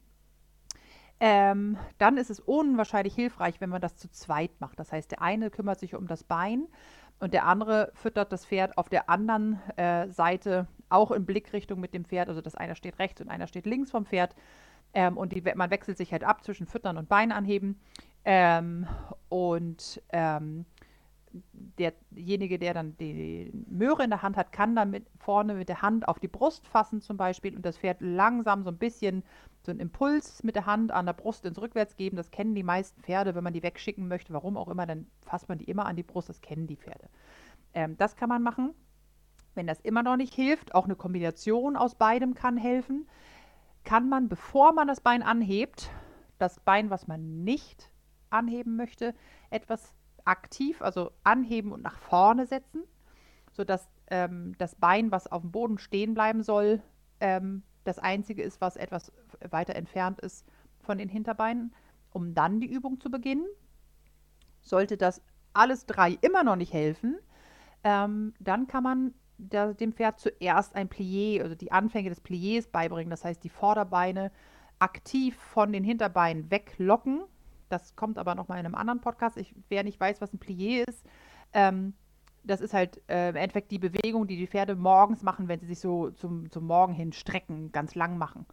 [1.19, 4.79] Ähm, dann ist es unwahrscheinlich hilfreich, wenn man das zu zweit macht.
[4.79, 6.67] Das heißt, der eine kümmert sich um das Bein
[7.19, 11.93] und der andere füttert das Pferd auf der anderen äh, Seite auch in Blickrichtung mit
[11.93, 12.27] dem Pferd.
[12.27, 14.35] Also das eine steht rechts und einer steht links vom Pferd.
[14.95, 17.79] Ähm, und die, man wechselt sich halt ab zwischen Füttern und Bein anheben.
[18.23, 18.87] Ähm,
[19.29, 20.65] und ähm,
[21.51, 25.81] derjenige, der dann die Möhre in der Hand hat, kann dann mit, vorne mit der
[25.81, 29.23] Hand auf die Brust fassen zum Beispiel und das Pferd langsam so ein bisschen
[29.63, 32.15] so einen Impuls mit der Hand an der Brust ins Rückwärts geben.
[32.15, 35.49] Das kennen die meisten Pferde, wenn man die wegschicken möchte, warum auch immer, dann fasst
[35.49, 37.09] man die immer an die Brust, das kennen die Pferde.
[37.73, 38.73] Ähm, das kann man machen.
[39.55, 43.07] Wenn das immer noch nicht hilft, auch eine Kombination aus beidem kann helfen
[43.85, 45.89] kann man, bevor man das Bein anhebt,
[46.37, 47.91] das Bein, was man nicht
[48.29, 49.13] anheben möchte,
[49.49, 49.93] etwas
[50.25, 52.83] aktiv, also anheben und nach vorne setzen,
[53.51, 56.81] sodass ähm, das Bein, was auf dem Boden stehen bleiben soll,
[57.19, 59.13] ähm, das einzige ist, was etwas
[59.49, 60.45] weiter entfernt ist
[60.81, 61.73] von den Hinterbeinen,
[62.11, 63.45] um dann die Übung zu beginnen.
[64.61, 65.21] Sollte das
[65.53, 67.17] alles drei immer noch nicht helfen,
[67.83, 72.69] ähm, dann kann man der, dem Pferd zuerst ein Plié, also die Anfänge des Pliés
[72.69, 73.09] beibringen.
[73.09, 74.31] Das heißt, die Vorderbeine
[74.79, 77.23] aktiv von den Hinterbeinen weglocken.
[77.69, 79.37] Das kommt aber nochmal in einem anderen Podcast.
[79.37, 81.05] Ich, wer nicht weiß, was ein Plié ist,
[81.53, 81.93] ähm,
[82.43, 85.65] das ist halt äh, im Endeffekt die Bewegung, die die Pferde morgens machen, wenn sie
[85.65, 88.45] sich so zum, zum Morgen hin strecken, ganz lang machen.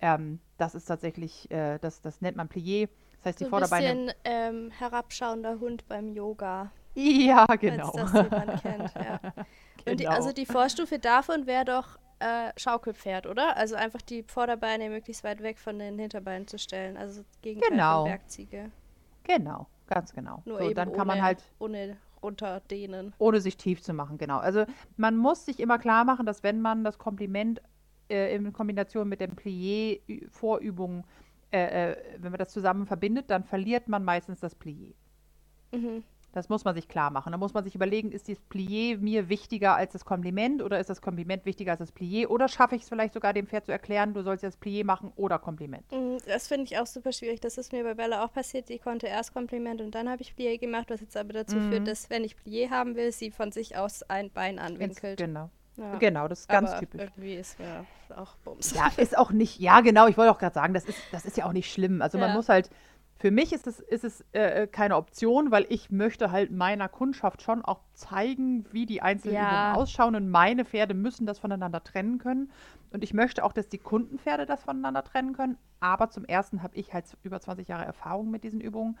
[0.00, 2.88] Ähm, das ist tatsächlich, äh, das, das nennt man Plié.
[3.18, 3.88] Das heißt, so die Vorderbeine.
[3.88, 6.72] Ein bisschen ähm, herabschauender Hund beim Yoga.
[6.94, 7.92] Ja, genau.
[7.92, 9.20] Falls das jemand kennt, ja.
[9.84, 10.34] Und die, also genau.
[10.34, 13.56] die Vorstufe davon wäre doch äh, Schaukelpferd, oder?
[13.56, 16.96] Also einfach die Vorderbeine möglichst weit weg von den Hinterbeinen zu stellen.
[16.96, 18.04] Also gegen genau.
[18.04, 18.70] Bergziege.
[19.24, 20.42] Genau, ganz genau.
[20.44, 23.12] Nur so, eben dann kann ohne, man halt ohne runterdehnen.
[23.18, 24.38] Ohne sich tief zu machen, genau.
[24.38, 24.64] Also
[24.96, 27.60] man muss sich immer klar machen, dass wenn man das Kompliment
[28.08, 31.04] äh, in Kombination mit dem Plié-Vorübungen,
[31.52, 34.94] äh, äh, wenn man das zusammen verbindet, dann verliert man meistens das Plié.
[35.72, 36.02] Mhm.
[36.36, 37.32] Das muss man sich klar machen.
[37.32, 40.90] Da muss man sich überlegen, ist das Plié mir wichtiger als das Kompliment oder ist
[40.90, 42.26] das Kompliment wichtiger als das Plié?
[42.26, 45.12] Oder schaffe ich es vielleicht sogar dem Pferd zu erklären, du sollst jetzt Plié machen
[45.16, 45.90] oder Kompliment?
[45.90, 47.40] Mhm, das finde ich auch super schwierig.
[47.40, 48.68] Das ist mir bei Bella auch passiert.
[48.68, 51.70] Die konnte erst Kompliment und dann habe ich Plié gemacht, was jetzt aber dazu mhm.
[51.70, 55.16] führt, dass wenn ich Plié haben will, sie von sich aus ein Bein anwinkelt.
[55.16, 55.48] Genau.
[55.78, 55.96] Ja.
[55.96, 57.00] Genau, das ist ganz aber typisch.
[57.02, 58.74] Irgendwie ist mir auch Bums.
[58.74, 61.36] Ja, ist auch nicht, ja genau, ich wollte auch gerade sagen, das ist, das ist
[61.36, 62.02] ja auch nicht schlimm.
[62.02, 62.26] Also ja.
[62.26, 62.70] man muss halt,
[63.18, 66.88] für mich ist es, ist es äh, äh, keine Option, weil ich möchte halt meiner
[66.88, 69.48] Kundschaft schon auch zeigen, wie die einzelnen ja.
[69.48, 72.50] Übungen ausschauen und meine Pferde müssen das voneinander trennen können.
[72.90, 75.56] Und ich möchte auch, dass die Kundenpferde das voneinander trennen können.
[75.80, 78.98] Aber zum Ersten habe ich halt über 20 Jahre Erfahrung mit diesen Übungen.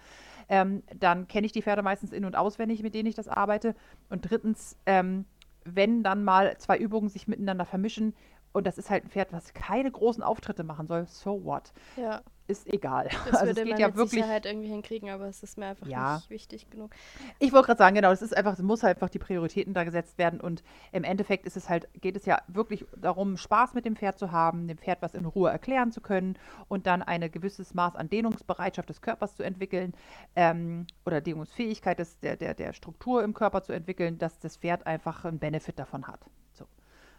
[0.48, 3.74] Ähm, dann kenne ich die Pferde meistens in- und auswendig, mit denen ich das arbeite.
[4.08, 5.26] Und drittens, ähm,
[5.64, 8.14] wenn dann mal zwei Übungen sich miteinander vermischen,
[8.56, 11.72] und das ist halt ein Pferd, was keine großen Auftritte machen soll, so what?
[11.96, 13.08] Ja ist egal.
[13.08, 15.58] Das also würde es geht man ja mit wirklich Sicherheit irgendwie hinkriegen, aber es ist
[15.58, 16.16] mir einfach ja.
[16.16, 16.92] nicht wichtig genug.
[17.38, 19.84] Ich wollte gerade sagen, genau, es ist einfach, es muss halt einfach die Prioritäten da
[19.84, 23.84] gesetzt werden und im Endeffekt ist es halt, geht es ja wirklich darum, Spaß mit
[23.84, 26.38] dem Pferd zu haben, dem Pferd was in Ruhe erklären zu können
[26.68, 29.92] und dann ein gewisses Maß an Dehnungsbereitschaft des Körpers zu entwickeln
[30.36, 34.86] ähm, oder Dehnungsfähigkeit des, der, der, der Struktur im Körper zu entwickeln, dass das Pferd
[34.86, 36.20] einfach einen Benefit davon hat.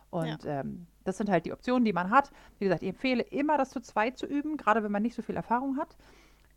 [0.10, 0.62] Und ja.
[0.62, 2.32] ähm, das sind halt die Optionen, die man hat.
[2.60, 5.22] Wie gesagt, ich empfehle immer, das zu zweit zu üben, gerade wenn man nicht so
[5.22, 5.96] viel Erfahrung hat.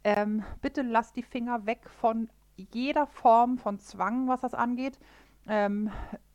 [0.02, 4.98] Ähm, bitte lasst die Finger weg von jeder Form von Zwang, was das angeht.
[5.46, 5.90] Ähm,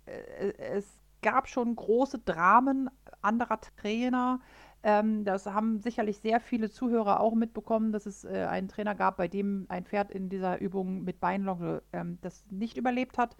[0.05, 2.89] äh, es gab schon große Dramen
[3.21, 4.39] anderer Trainer.
[4.83, 9.17] Ähm, das haben sicherlich sehr viele Zuhörer auch mitbekommen, dass es äh, einen Trainer gab,
[9.17, 13.35] bei dem ein Pferd in dieser Übung mit Beinlonge ähm, das nicht überlebt hat.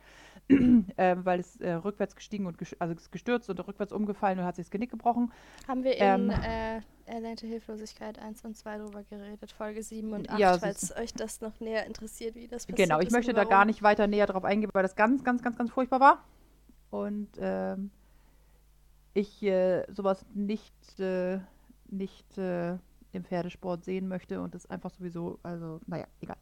[0.98, 4.56] äh, weil es äh, rückwärts gestiegen und ges also gestürzt und rückwärts umgefallen und hat
[4.56, 5.32] sich das Genick gebrochen.
[5.68, 10.30] Haben wir in ähm, äh, Erlernte Hilflosigkeit 1 und 2 drüber geredet, Folge 7 und
[10.30, 13.44] 8, ja, falls euch das noch näher interessiert, wie das passiert Genau, ich möchte da
[13.44, 16.24] gar nicht weiter näher drauf eingehen, weil das ganz, ganz, ganz, ganz furchtbar war.
[16.90, 17.92] Und ähm,
[19.14, 21.40] ich äh, sowas nicht, äh,
[21.90, 22.38] nicht
[23.16, 26.38] im Pferdesport sehen möchte und das einfach sowieso, also, naja, egal.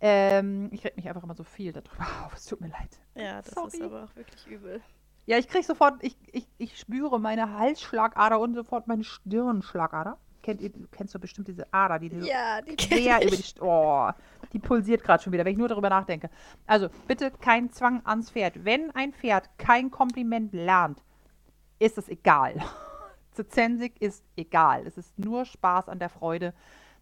[0.00, 2.34] Ähm, ich rede mich einfach immer so viel darüber auf.
[2.34, 2.98] Es tut mir leid.
[3.14, 3.68] Ja, das Sorry.
[3.68, 4.80] ist aber auch wirklich übel.
[5.26, 10.18] Ja, ich kriege sofort, ich, ich, ich spüre meine Halsschlagader und sofort meine Stirnschlagader.
[10.42, 13.60] Kennt ihr, du kennst doch bestimmt diese Ader, die, die ja, die quer über die
[13.60, 14.10] Oh,
[14.52, 16.28] die pulsiert gerade schon wieder, wenn ich nur darüber nachdenke.
[16.66, 18.62] Also bitte kein Zwang ans Pferd.
[18.62, 21.02] Wenn ein Pferd kein Kompliment lernt,
[21.78, 22.62] ist es egal.
[23.42, 24.86] Zensig ist egal.
[24.86, 26.54] Es ist nur Spaß an der Freude.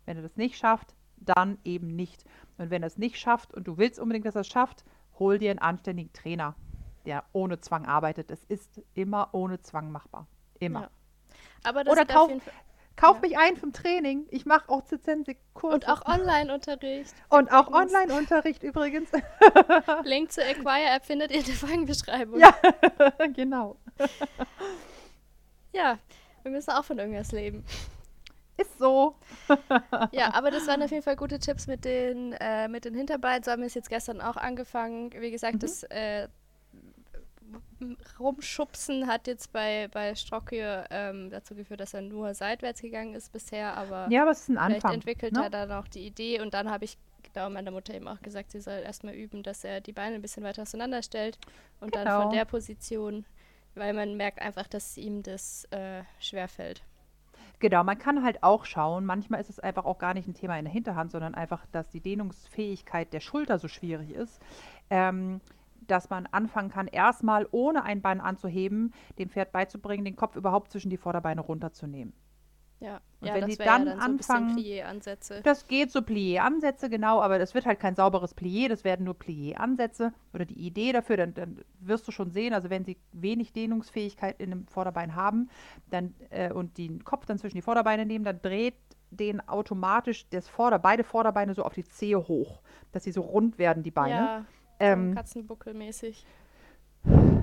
[0.07, 2.25] Wenn er das nicht schafft, dann eben nicht.
[2.59, 4.85] Und wenn er es nicht schafft und du willst unbedingt, dass er es schafft,
[5.19, 6.55] hol dir einen anständigen Trainer,
[7.07, 8.31] der ohne Zwang arbeitet.
[8.31, 10.27] Es ist immer ohne Zwang machbar.
[10.59, 10.83] Immer.
[10.83, 10.91] Ja.
[11.65, 12.31] Aber das Oder kauf,
[12.97, 13.21] kauf ja.
[13.23, 14.27] mich ein vom Training.
[14.31, 15.75] Ich mache auch Zensig-Kurse.
[15.75, 17.15] Und auch Online-Unterricht.
[17.29, 19.11] Und auch Online-Unterricht übrigens.
[20.05, 22.41] Link zur Acquire-App findet ihr in der Folgenbeschreibung.
[22.41, 22.55] Ja,
[23.35, 23.77] genau.
[25.73, 25.99] Ja,
[26.43, 27.65] wir müssen auch von irgendwas leben.
[28.57, 29.17] Ist so.
[30.13, 33.43] ja, aber das waren auf jeden Fall gute Tipps mit den, äh, mit den Hinterbeinen.
[33.43, 35.11] So haben wir es jetzt gestern auch angefangen.
[35.19, 35.61] Wie gesagt, mhm.
[35.61, 36.29] das äh,
[38.21, 43.33] Rumschubsen hat jetzt bei, bei Strocke ähm, dazu geführt, dass er nur seitwärts gegangen ist
[43.33, 43.77] bisher.
[43.77, 45.45] Aber, ja, aber es ist ein vielleicht Anfang, entwickelt ne?
[45.45, 46.41] er dann auch die Idee.
[46.41, 49.65] Und dann habe ich genau meiner Mutter eben auch gesagt, sie soll erstmal üben, dass
[49.65, 51.39] er die Beine ein bisschen weiter auseinander stellt
[51.81, 52.05] und genau.
[52.05, 52.39] dann von genau.
[52.39, 53.25] der Position
[53.75, 56.83] weil man merkt einfach, dass ihm das äh, schwerfällt.
[57.59, 60.59] Genau, man kann halt auch schauen, manchmal ist es einfach auch gar nicht ein Thema
[60.59, 64.41] in der Hinterhand, sondern einfach, dass die Dehnungsfähigkeit der Schulter so schwierig ist,
[64.91, 65.41] ähm,
[65.87, 70.73] dass man anfangen kann, erstmal ohne ein Bein anzuheben, dem Pferd beizubringen, den Kopf überhaupt
[70.73, 72.13] zwischen die Vorderbeine runterzunehmen.
[72.83, 74.59] Ja, und ja, wenn die dann, ja dann anfangen,
[75.21, 79.05] so das geht so Plié-Ansätze, genau, aber das wird halt kein sauberes Plié, das werden
[79.05, 82.97] nur Plié-Ansätze oder die Idee dafür, dann, dann, wirst du schon sehen, also wenn sie
[83.13, 85.49] wenig Dehnungsfähigkeit in dem Vorderbein haben
[85.91, 88.75] dann, äh, und den Kopf dann zwischen die Vorderbeine nehmen, dann dreht
[89.11, 93.59] den automatisch das Vorder-, beide Vorderbeine so auf die Zehe hoch, dass sie so rund
[93.59, 94.15] werden, die Beine.
[94.15, 94.45] Ja,
[94.81, 96.27] ähm, Katzenbuckel-mäßig.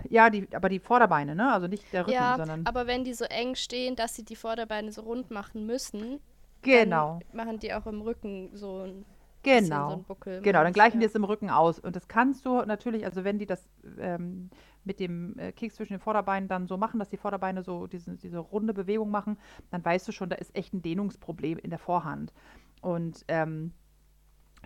[0.09, 1.51] Ja, die, aber die Vorderbeine, ne?
[1.51, 2.65] Also nicht der Rücken, ja, sondern.
[2.65, 6.19] Aber wenn die so eng stehen, dass sie die Vorderbeine so rund machen müssen,
[6.61, 7.19] genau.
[7.31, 9.05] machen die auch im Rücken so ein
[9.43, 9.91] Genau.
[9.91, 11.01] So Buckel, genau, dann gleichen ja.
[11.01, 11.79] die es im Rücken aus.
[11.79, 14.49] Und das kannst du natürlich, also wenn die das ähm,
[14.83, 18.17] mit dem äh, Keks zwischen den Vorderbeinen dann so machen, dass die Vorderbeine so diese,
[18.17, 19.37] diese runde Bewegung machen,
[19.71, 22.33] dann weißt du schon, da ist echt ein Dehnungsproblem in der Vorhand.
[22.81, 23.71] Und ähm,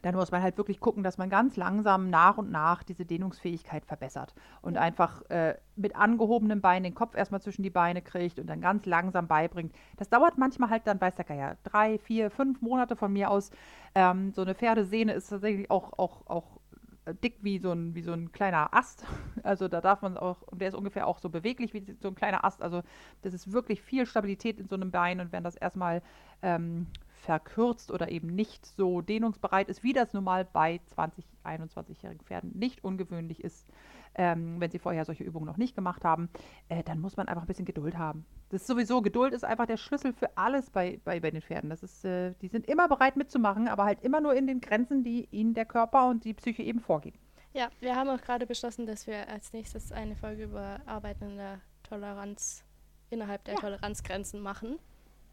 [0.03, 3.85] dann muss man halt wirklich gucken, dass man ganz langsam nach und nach diese Dehnungsfähigkeit
[3.85, 8.47] verbessert und einfach äh, mit angehobenem Bein den Kopf erstmal zwischen die Beine kriegt und
[8.47, 9.73] dann ganz langsam beibringt.
[9.97, 13.49] Das dauert manchmal halt dann, weiß der Geier, drei, vier, fünf Monate von mir aus.
[13.95, 16.59] Ähm, so eine Pferdesehne ist tatsächlich auch, auch, auch
[17.05, 19.05] äh, dick wie so, ein, wie so ein kleiner Ast.
[19.43, 22.45] Also da darf man auch, der ist ungefähr auch so beweglich wie so ein kleiner
[22.45, 22.61] Ast.
[22.61, 22.81] Also
[23.23, 26.01] das ist wirklich viel Stabilität in so einem Bein und wenn das erstmal
[26.41, 26.87] ähm,
[27.23, 32.51] verkürzt oder eben nicht so dehnungsbereit ist, wie das nun mal bei 20, 21-jährigen Pferden
[32.57, 33.67] nicht ungewöhnlich ist,
[34.15, 36.29] ähm, wenn sie vorher solche Übungen noch nicht gemacht haben,
[36.69, 38.25] äh, dann muss man einfach ein bisschen Geduld haben.
[38.49, 41.69] Das ist sowieso, Geduld ist einfach der Schlüssel für alles bei, bei, bei den Pferden.
[41.69, 45.03] Das ist, äh, die sind immer bereit mitzumachen, aber halt immer nur in den Grenzen,
[45.03, 47.17] die ihnen der Körper und die Psyche eben vorgeben.
[47.53, 51.38] Ja, wir haben auch gerade beschlossen, dass wir als nächstes eine Folge über Arbeiten in
[51.38, 52.63] der Toleranz
[53.09, 53.59] innerhalb der ja.
[53.59, 54.79] Toleranzgrenzen machen.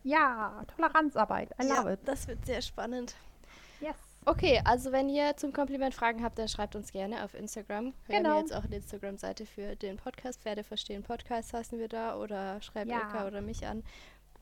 [0.03, 1.51] Ja, Toleranzarbeit.
[1.61, 2.01] I love ja, it.
[2.05, 3.15] Das wird sehr spannend.
[3.81, 3.97] Yes.
[4.27, 7.95] Okay, also wenn ihr zum Kompliment Fragen habt, dann schreibt uns gerne auf Instagram.
[8.07, 8.31] Wir genau.
[8.31, 10.43] haben jetzt auch eine Instagram-Seite für den Podcast.
[10.43, 12.99] Pferde verstehen Podcast heißen wir da oder schreibt ja.
[12.99, 13.83] Ilka oder mich an.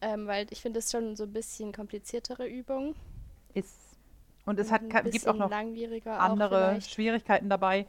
[0.00, 2.94] Ähm, weil ich finde es schon so ein bisschen kompliziertere Übung.
[3.54, 3.74] Ist.
[4.46, 7.86] Und es hat, gibt auch noch andere auch Schwierigkeiten dabei.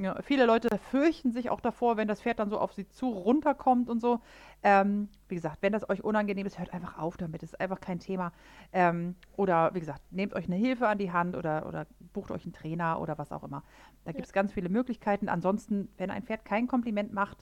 [0.00, 3.10] Ja, viele Leute fürchten sich auch davor, wenn das Pferd dann so auf sie zu
[3.10, 4.20] runterkommt und so.
[4.62, 7.42] Ähm, wie gesagt, wenn das euch unangenehm ist, hört einfach auf damit.
[7.42, 8.32] Das ist einfach kein Thema.
[8.72, 12.44] Ähm, oder wie gesagt, nehmt euch eine Hilfe an die Hand oder, oder bucht euch
[12.44, 13.62] einen Trainer oder was auch immer.
[14.06, 15.28] Da gibt es ganz viele Möglichkeiten.
[15.28, 17.36] Ansonsten, wenn ein Pferd kein Kompliment macht,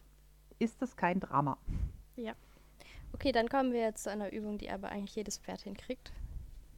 [0.59, 1.59] ist das kein Drama.
[2.16, 2.33] Ja.
[3.12, 6.12] Okay, dann kommen wir jetzt zu einer Übung, die aber eigentlich jedes Pferd hinkriegt.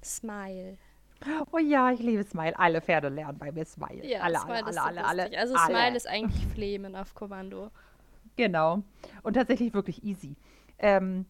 [0.05, 0.77] Smile.
[1.53, 2.59] Oh ja, ich liebe Smile.
[2.59, 4.07] Alle Pferde lernen bei mir Smile.
[4.07, 5.97] Ja, alle, Smile alle, alle, alle, alle, Also Smile alle.
[5.97, 7.71] ist eigentlich Flemen auf Kommando.
[8.37, 8.83] Genau.
[9.23, 10.37] Und tatsächlich wirklich easy.
[10.79, 11.27] Ähm,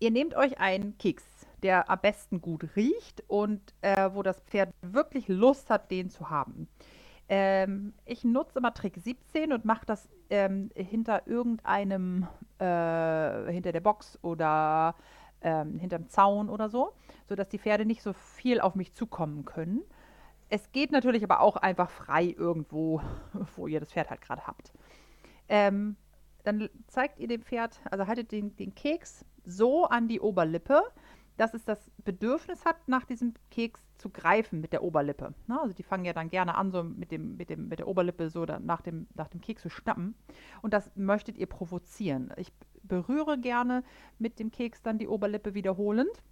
[0.00, 1.24] ihr nehmt euch einen Keks,
[1.62, 6.30] der am besten gut riecht und äh, wo das Pferd wirklich Lust hat, den zu
[6.30, 6.68] haben.
[7.28, 12.26] Ähm, ich nutze immer Trick 17 und mache das ähm, hinter irgendeinem,
[12.58, 14.96] äh, hinter der Box oder
[15.42, 16.92] ähm, hinterm Zaun oder so,
[17.28, 19.82] sodass die Pferde nicht so viel auf mich zukommen können.
[20.48, 23.00] Es geht natürlich aber auch einfach frei irgendwo,
[23.56, 24.72] wo ihr das Pferd halt gerade habt.
[25.48, 25.96] Ähm,
[26.44, 30.82] dann zeigt ihr dem Pferd, also haltet den, den Keks so an die Oberlippe,
[31.36, 35.34] dass es das Bedürfnis hat, nach diesem Keks zu greifen mit der Oberlippe.
[35.46, 37.88] Na, also die fangen ja dann gerne an, so mit, dem, mit, dem, mit der
[37.88, 40.14] Oberlippe so nach, dem, nach dem Keks zu schnappen.
[40.62, 42.32] Und das möchtet ihr provozieren.
[42.36, 43.82] Ich berühre gerne
[44.18, 46.22] mit dem Keks dann die Oberlippe wiederholend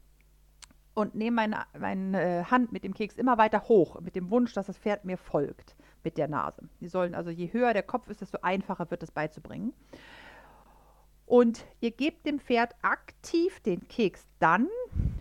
[0.94, 4.66] und nehme meine, meine Hand mit dem Keks immer weiter hoch, mit dem Wunsch, dass
[4.66, 6.68] das Pferd mir folgt mit der Nase.
[6.80, 9.72] Die sollen also, je höher der Kopf ist, desto einfacher wird es beizubringen.
[11.24, 14.66] Und ihr gebt dem Pferd aktiv den Keks dann,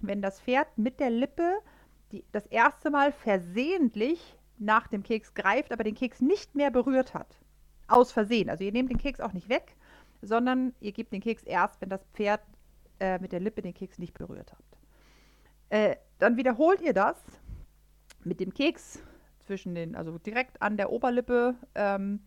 [0.01, 1.59] wenn das Pferd mit der Lippe
[2.11, 7.13] die, das erste Mal versehentlich nach dem Keks greift, aber den Keks nicht mehr berührt
[7.13, 7.37] hat.
[7.87, 8.49] Aus Versehen.
[8.49, 9.75] Also ihr nehmt den Keks auch nicht weg,
[10.21, 12.41] sondern ihr gebt den Keks erst, wenn das Pferd
[12.99, 14.63] äh, mit der Lippe den Keks nicht berührt hat.
[15.69, 17.17] Äh, dann wiederholt ihr das
[18.23, 18.99] mit dem Keks
[19.45, 22.21] zwischen den, also direkt an der Oberlippe ähm,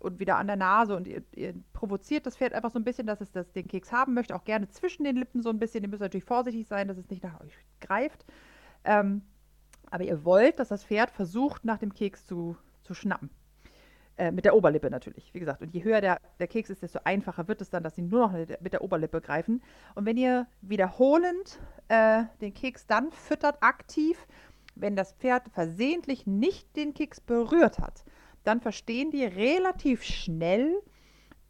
[0.00, 3.06] und wieder an der Nase und ihr, ihr, provoziert das Pferd einfach so ein bisschen,
[3.06, 5.82] dass es das, den Keks haben möchte, auch gerne zwischen den Lippen so ein bisschen.
[5.82, 8.24] Ihr müsst natürlich vorsichtig sein, dass es nicht nach euch greift.
[8.84, 9.22] Ähm,
[9.90, 13.30] aber ihr wollt, dass das Pferd versucht, nach dem Keks zu, zu schnappen.
[14.16, 15.60] Äh, mit der Oberlippe natürlich, wie gesagt.
[15.60, 18.28] Und je höher der, der Keks ist, desto einfacher wird es dann, dass sie nur
[18.28, 19.60] noch mit der Oberlippe greifen.
[19.96, 24.16] Und wenn ihr wiederholend äh, den Keks dann füttert, aktiv,
[24.76, 28.04] wenn das Pferd versehentlich nicht den Keks berührt hat,
[28.44, 30.80] dann verstehen die relativ schnell,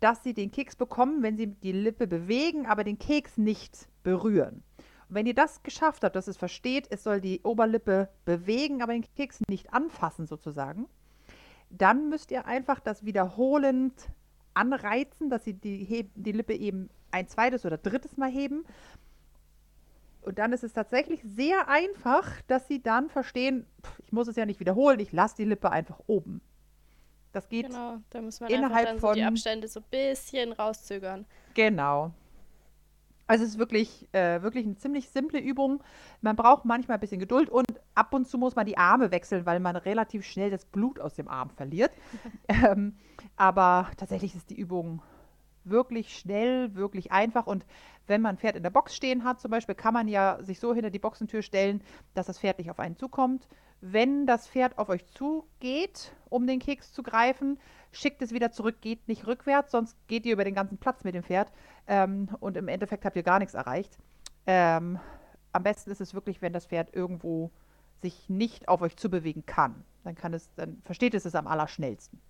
[0.00, 4.62] dass sie den Keks bekommen, wenn sie die Lippe bewegen, aber den Keks nicht berühren.
[5.08, 8.94] Und wenn ihr das geschafft habt, dass es versteht, es soll die Oberlippe bewegen, aber
[8.94, 10.86] den Keks nicht anfassen sozusagen,
[11.80, 13.92] dann müsst ihr einfach das wiederholend
[14.54, 18.64] anreizen, dass sie die, die Lippe eben ein zweites oder drittes Mal heben.
[20.22, 24.36] Und dann ist es tatsächlich sehr einfach, dass sie dann verstehen, pff, ich muss es
[24.36, 26.40] ja nicht wiederholen, ich lasse die Lippe einfach oben.
[27.32, 30.52] Das geht genau, da muss man innerhalb dann so von die Abstände so ein bisschen
[30.52, 31.26] rauszögern.
[31.54, 32.12] Genau.
[33.26, 35.82] Also es ist wirklich, äh, wirklich eine ziemlich simple Übung.
[36.20, 39.46] Man braucht manchmal ein bisschen Geduld und ab und zu muss man die Arme wechseln,
[39.46, 41.92] weil man relativ schnell das Blut aus dem Arm verliert.
[42.48, 42.96] ähm,
[43.36, 45.02] aber tatsächlich ist die Übung
[45.64, 47.46] wirklich schnell, wirklich einfach.
[47.46, 47.64] Und
[48.06, 50.60] wenn man ein Pferd in der Box stehen hat, zum Beispiel, kann man ja sich
[50.60, 51.82] so hinter die Boxentür stellen,
[52.12, 53.48] dass das Pferd nicht auf einen zukommt.
[53.80, 57.58] Wenn das Pferd auf euch zugeht, um den Keks zu greifen,
[57.94, 61.14] schickt es wieder zurück, geht nicht rückwärts, sonst geht ihr über den ganzen Platz mit
[61.14, 61.52] dem Pferd
[61.86, 63.98] ähm, und im Endeffekt habt ihr gar nichts erreicht.
[64.46, 64.98] Ähm,
[65.52, 67.50] am besten ist es wirklich, wenn das Pferd irgendwo
[68.02, 69.84] sich nicht auf euch zubewegen kann.
[70.02, 72.20] Dann kann es, dann versteht es es am allerschnellsten.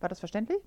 [0.00, 0.60] War das verständlich?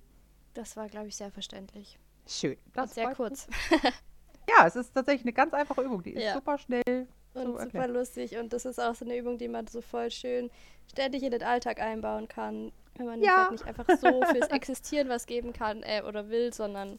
[0.54, 1.98] Das war, glaube ich, sehr verständlich.
[2.26, 2.56] Schön.
[2.74, 3.46] Das und sehr kurz.
[4.48, 6.02] ja, es ist tatsächlich eine ganz einfache Übung.
[6.02, 6.34] Die ist ja.
[6.34, 7.06] super schnell.
[7.34, 8.36] Und super lustig.
[8.38, 10.50] Und das ist auch so eine Übung, die man so voll schön
[10.90, 12.72] ständig in den Alltag einbauen kann.
[12.96, 13.42] Wenn man ja.
[13.42, 16.98] halt nicht einfach so fürs Existieren was geben kann äh, oder will, sondern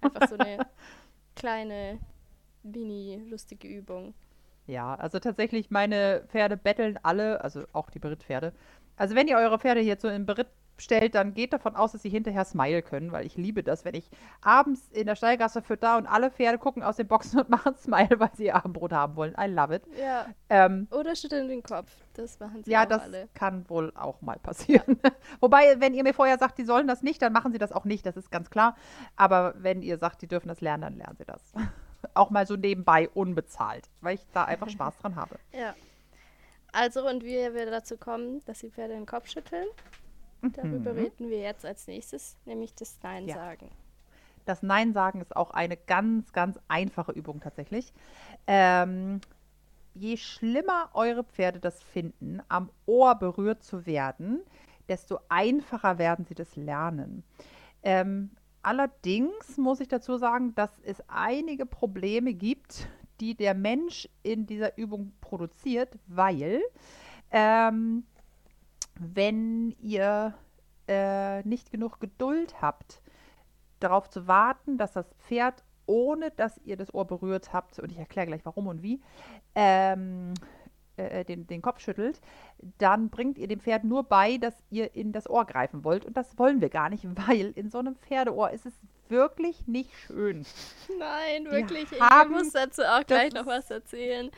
[0.00, 0.66] einfach so eine
[1.36, 1.98] kleine,
[2.62, 4.14] mini-lustige Übung.
[4.66, 8.52] Ja, also tatsächlich, meine Pferde betteln alle, also auch die Berittpferde.
[8.96, 12.02] Also wenn ihr eure Pferde jetzt so im Beritt stellt, dann geht davon aus, dass
[12.02, 14.10] sie hinterher smile können, weil ich liebe das, wenn ich
[14.42, 18.18] abends in der Stallgasse fütter und alle Pferde gucken aus den Boxen und machen Smile,
[18.18, 19.34] weil sie ihr Abendbrot haben wollen.
[19.40, 19.82] I love it.
[19.98, 20.26] Ja.
[20.48, 21.90] Ähm, Oder schütteln den Kopf.
[22.14, 23.20] Das machen sie ja, auch alle.
[23.20, 24.98] Ja, das kann wohl auch mal passieren.
[25.02, 25.10] Ja.
[25.40, 27.84] Wobei, wenn ihr mir vorher sagt, die sollen das nicht, dann machen sie das auch
[27.84, 28.76] nicht, das ist ganz klar.
[29.16, 31.52] Aber wenn ihr sagt, die dürfen das lernen, dann lernen sie das.
[32.14, 35.36] auch mal so nebenbei unbezahlt, weil ich da einfach Spaß dran habe.
[35.52, 35.74] Ja.
[36.72, 39.66] Also, und wie wir dazu kommen, dass die Pferde den Kopf schütteln,
[40.54, 40.98] Darüber mhm.
[40.98, 43.70] reden wir jetzt als nächstes, nämlich das Nein sagen.
[44.44, 47.92] Das Nein sagen ist auch eine ganz, ganz einfache Übung tatsächlich.
[48.46, 49.20] Ähm,
[49.94, 54.40] je schlimmer eure Pferde das finden, am Ohr berührt zu werden,
[54.88, 57.24] desto einfacher werden sie das lernen.
[57.82, 58.30] Ähm,
[58.62, 62.88] allerdings muss ich dazu sagen, dass es einige Probleme gibt,
[63.20, 66.62] die der Mensch in dieser Übung produziert, weil
[67.30, 68.04] ähm,
[68.98, 70.34] wenn ihr
[70.88, 73.02] äh, nicht genug Geduld habt,
[73.80, 77.98] darauf zu warten, dass das Pferd, ohne dass ihr das Ohr berührt habt, und ich
[77.98, 79.00] erkläre gleich warum und wie,
[79.54, 80.34] ähm,
[80.96, 82.20] äh, den, den Kopf schüttelt,
[82.78, 86.04] dann bringt ihr dem Pferd nur bei, dass ihr in das Ohr greifen wollt.
[86.04, 88.74] Und das wollen wir gar nicht, weil in so einem Pferdeohr ist es
[89.08, 90.44] wirklich nicht schön.
[90.98, 91.86] Nein, wirklich.
[91.92, 94.30] ich muss dazu auch gleich noch was erzählen.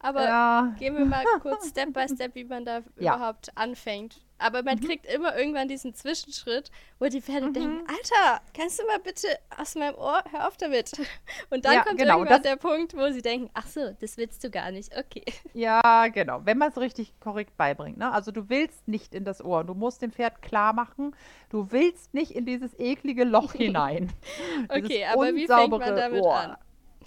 [0.00, 0.74] Aber ja.
[0.78, 3.16] gehen wir mal kurz Step by Step, wie man da ja.
[3.16, 4.20] überhaupt anfängt.
[4.38, 4.86] Aber man mhm.
[4.86, 7.54] kriegt immer irgendwann diesen Zwischenschritt, wo die Pferde mhm.
[7.54, 10.92] denken, Alter, kannst du mal bitte aus meinem Ohr, hör auf damit.
[11.50, 14.44] Und dann ja, kommt genau, irgendwann der Punkt, wo sie denken, ach so, das willst
[14.44, 15.24] du gar nicht, okay.
[15.54, 17.98] Ja, genau, wenn man es richtig korrekt beibringt.
[17.98, 18.12] Ne?
[18.12, 21.16] Also du willst nicht in das Ohr, du musst dem Pferd klar machen,
[21.50, 24.12] du willst nicht in dieses eklige Loch hinein.
[24.68, 26.36] okay, aber wie fängt man damit Ohr.
[26.36, 26.56] an?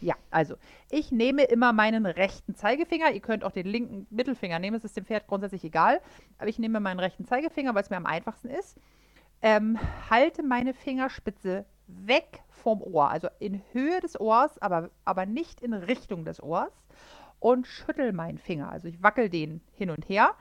[0.02, 0.56] Ja, also
[0.90, 3.12] ich nehme immer meinen rechten Zeigefinger.
[3.12, 6.02] Ihr könnt auch den linken Mittelfinger nehmen, es ist dem Pferd grundsätzlich egal.
[6.40, 8.78] Aber ich nehme meinen rechten Zeigefinger, weil es mir am einfachsten ist.
[9.44, 9.78] Ähm,
[10.10, 15.74] halte meine Fingerspitze weg vom Ohr, also in Höhe des Ohrs, aber, aber nicht in
[15.74, 16.74] Richtung des Ohrs.
[17.40, 18.72] Und schüttel meinen Finger.
[18.72, 20.36] Also ich wackel den hin und her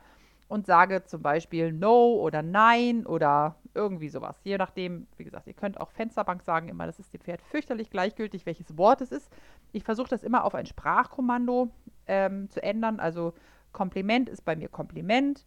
[0.50, 4.40] und sage zum Beispiel No oder Nein oder irgendwie sowas.
[4.42, 7.88] Je nachdem, wie gesagt, ihr könnt auch Fensterbank sagen immer, das ist dem Pferd fürchterlich
[7.88, 9.30] gleichgültig, welches Wort es ist.
[9.70, 11.70] Ich versuche das immer auf ein Sprachkommando
[12.08, 12.98] ähm, zu ändern.
[12.98, 13.32] Also
[13.70, 15.46] Kompliment ist bei mir Kompliment,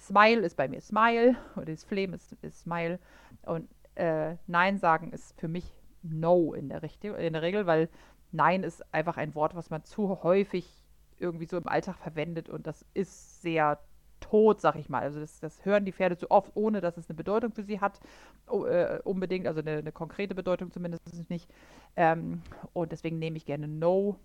[0.00, 2.98] Smile ist bei mir Smile oder das Flame ist, ist Smile
[3.42, 7.88] und äh, Nein sagen ist für mich No in der, in der Regel, weil
[8.32, 10.84] Nein ist einfach ein Wort, was man zu häufig
[11.18, 13.78] irgendwie so im Alltag verwendet und das ist sehr
[14.20, 15.02] tot, sag ich mal.
[15.02, 17.80] Also das, das, hören die Pferde zu oft, ohne dass es eine Bedeutung für sie
[17.80, 18.00] hat,
[18.48, 21.50] äh, unbedingt, also eine, eine, konkrete Bedeutung zumindest nicht.
[21.96, 24.18] Ähm, und deswegen nehme ich gerne No.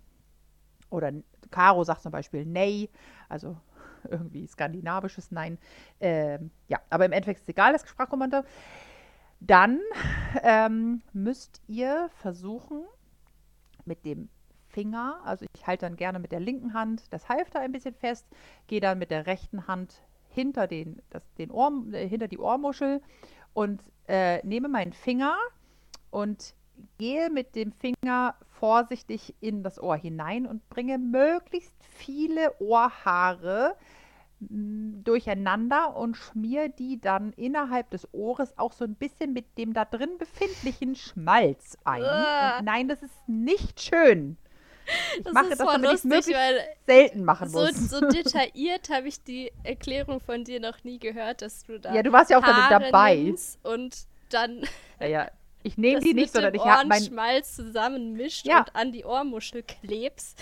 [0.90, 1.12] Oder
[1.50, 2.88] Caro sagt zum Beispiel Nay,
[3.28, 3.56] also
[4.10, 5.58] irgendwie skandinavisches Nein.
[6.00, 8.42] Ähm, ja, aber im Endeffekt ist es egal, das Sprachkommando.
[9.40, 9.80] Dann
[10.42, 12.84] ähm, müsst ihr versuchen,
[13.84, 14.28] mit dem
[14.76, 18.26] Finger, also ich halte dann gerne mit der linken Hand das Halfter ein bisschen fest,
[18.66, 23.00] gehe dann mit der rechten Hand hinter, den, das, den Ohr, äh, hinter die Ohrmuschel
[23.54, 25.34] und äh, nehme meinen Finger
[26.10, 26.54] und
[26.98, 33.76] gehe mit dem Finger vorsichtig in das Ohr hinein und bringe möglichst viele Ohrhaare
[34.40, 39.86] durcheinander und schmier die dann innerhalb des Ohres auch so ein bisschen mit dem da
[39.86, 42.02] drin befindlichen Schmalz ein.
[42.62, 44.36] nein, das ist nicht schön.
[45.16, 47.74] Ich das mache das, damit lustig, ich möglichst selten machen muss.
[47.74, 51.92] So, so detailliert habe ich die Erklärung von dir noch nie gehört, dass du da
[51.94, 53.34] Ja, du warst ja auch Haare dabei.
[53.62, 53.96] Und
[54.30, 54.62] dann
[55.00, 55.30] ja, ja.
[55.62, 58.60] Ich nehme die nicht, sondern ich habe mein Schmalz zusammenmischt ja.
[58.60, 60.38] und an die Ohrmuschel klebst.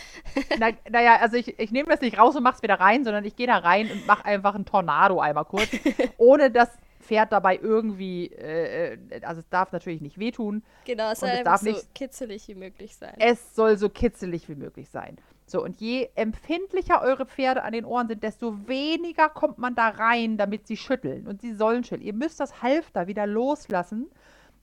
[0.58, 3.34] Naja, na also ich, ich nehme das nicht raus und mach's wieder rein, sondern ich
[3.34, 5.70] gehe da rein und mache einfach einen Tornado einmal kurz,
[6.18, 6.68] ohne das
[7.04, 10.62] Pferd dabei irgendwie, äh, äh, also es darf natürlich nicht wehtun.
[10.84, 13.14] Genau, es soll es darf so nicht, kitzelig wie möglich sein.
[13.18, 15.18] Es soll so kitzelig wie möglich sein.
[15.46, 19.88] So, und je empfindlicher eure Pferde an den Ohren sind, desto weniger kommt man da
[19.88, 21.26] rein, damit sie schütteln.
[21.26, 22.06] Und sie sollen schütteln.
[22.06, 24.10] Ihr müsst das Halfter wieder loslassen.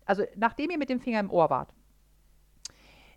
[0.06, 1.74] Also, nachdem ihr mit dem Finger im Ohr wart.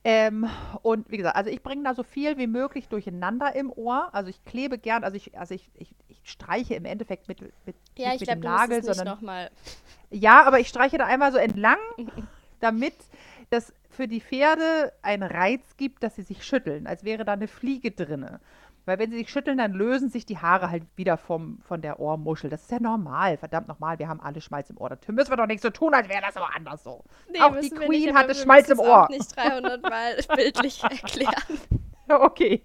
[0.07, 0.46] Ähm,
[0.82, 4.11] und wie gesagt, also ich bringe da so viel wie möglich durcheinander im Ohr.
[4.12, 7.74] Also ich klebe gern, also ich, also ich, ich, ich streiche im Endeffekt mit, mit,
[7.96, 9.07] ja, nicht mit glaub, dem Nagel, sondern.
[9.07, 9.50] Noch mal.
[10.11, 11.78] Ja, aber ich streiche da einmal so entlang,
[12.61, 12.94] damit
[13.48, 17.48] das für die Pferde einen Reiz gibt, dass sie sich schütteln, als wäre da eine
[17.48, 18.40] Fliege drinne.
[18.87, 22.01] Weil wenn sie sich schütteln, dann lösen sich die Haare halt wieder vom, von der
[22.01, 22.51] Ohrmuschel.
[22.51, 23.99] Das ist ja normal, verdammt nochmal.
[23.99, 24.91] Wir haben alle Schmalz im Ohr.
[24.91, 27.03] Da müssen wir doch nicht so tun, als wäre das aber anders so.
[27.32, 29.05] Nee, auch die Queen nicht, hatte Schmalz im Ohr.
[29.05, 31.61] Auch nicht 300 Mal bildlich erklären.
[32.09, 32.62] okay.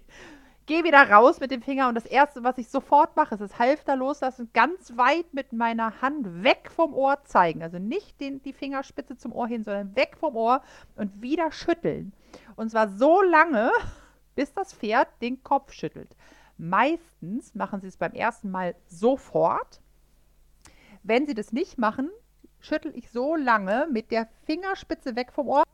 [0.66, 3.58] Geh wieder raus mit dem Finger und das Erste, was ich sofort mache, ist das
[3.58, 7.62] Halfter loslassen, ganz weit mit meiner Hand weg vom Ohr zeigen.
[7.62, 10.62] Also nicht den, die Fingerspitze zum Ohr hin, sondern weg vom Ohr
[10.94, 12.12] und wieder schütteln.
[12.54, 13.72] Und zwar so lange,
[14.40, 16.16] bis das Pferd den Kopf schüttelt.
[16.56, 19.82] Meistens machen sie es beim ersten Mal sofort.
[21.02, 22.08] Wenn sie das nicht machen,
[22.58, 25.64] schüttel ich so lange mit der Fingerspitze weg vom Ohr,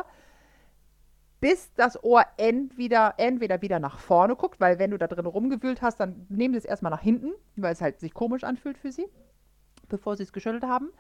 [1.39, 5.81] bis das Ohr entweder, entweder wieder nach vorne guckt, weil wenn du da drin rumgewühlt
[5.81, 8.91] hast, dann nehmen sie es erstmal nach hinten, weil es halt sich komisch anfühlt für
[8.91, 9.07] sie,
[9.89, 10.91] bevor sie es geschüttelt haben.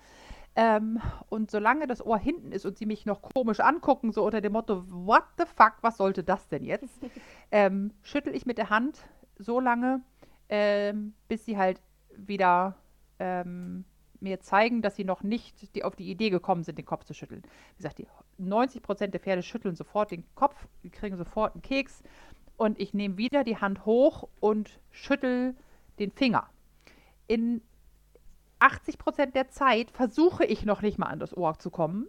[0.58, 4.40] Ähm, und solange das Ohr hinten ist und sie mich noch komisch angucken, so unter
[4.40, 6.98] dem Motto, what the fuck, was sollte das denn jetzt?
[7.50, 9.06] ähm, schüttel ich mit der Hand
[9.38, 10.00] so lange,
[10.48, 11.82] ähm, bis sie halt
[12.16, 12.74] wieder
[13.18, 13.84] ähm,
[14.20, 17.12] mir zeigen, dass sie noch nicht die, auf die Idee gekommen sind, den Kopf zu
[17.12, 17.42] schütteln.
[17.42, 18.06] Wie gesagt, die
[18.38, 22.02] 90 Prozent der Pferde schütteln sofort den Kopf, die kriegen sofort einen Keks
[22.56, 25.54] und ich nehme wieder die Hand hoch und schüttel
[25.98, 26.48] den Finger.
[27.26, 27.60] In
[28.58, 32.06] 80 Prozent der Zeit versuche ich noch nicht mal an das Ohr zu kommen,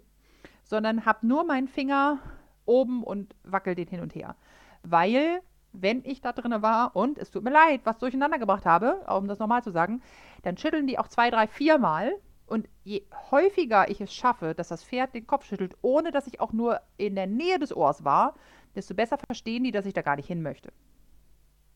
[0.63, 2.19] sondern habe nur meinen Finger
[2.65, 4.35] oben und wackel den hin und her.
[4.83, 5.41] Weil,
[5.73, 9.27] wenn ich da drin war und es tut mir leid, was durcheinander gebracht habe, um
[9.27, 10.01] das nochmal zu sagen,
[10.43, 12.13] dann schütteln die auch zwei, drei, vier Mal.
[12.45, 16.39] Und je häufiger ich es schaffe, dass das Pferd den Kopf schüttelt, ohne dass ich
[16.39, 18.35] auch nur in der Nähe des Ohrs war,
[18.75, 20.71] desto besser verstehen die, dass ich da gar nicht hin möchte.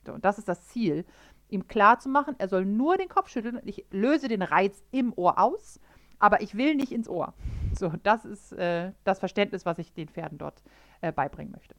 [0.06, 1.06] So, und das ist das Ziel
[1.52, 4.84] ihm klar zu machen, er soll nur den Kopf schütteln und ich löse den Reiz
[4.92, 5.80] im Ohr aus,
[6.20, 7.34] aber ich will nicht ins Ohr.
[7.78, 10.62] So, das ist äh, das Verständnis, was ich den Pferden dort
[11.02, 11.76] äh, beibringen möchte.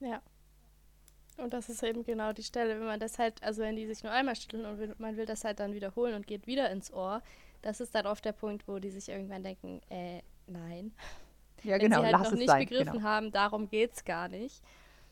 [0.00, 0.20] Ja.
[1.38, 4.02] Und das ist eben genau die Stelle, wenn man das halt, also wenn die sich
[4.02, 6.92] nur einmal schütteln und will, man will das halt dann wiederholen und geht wieder ins
[6.92, 7.22] Ohr,
[7.62, 10.92] das ist dann oft der Punkt, wo die sich irgendwann denken, äh, nein.
[11.62, 12.66] Ja, wenn genau, sie halt lass noch es nicht sein.
[12.66, 13.04] begriffen genau.
[13.04, 14.62] haben, darum geht es gar nicht.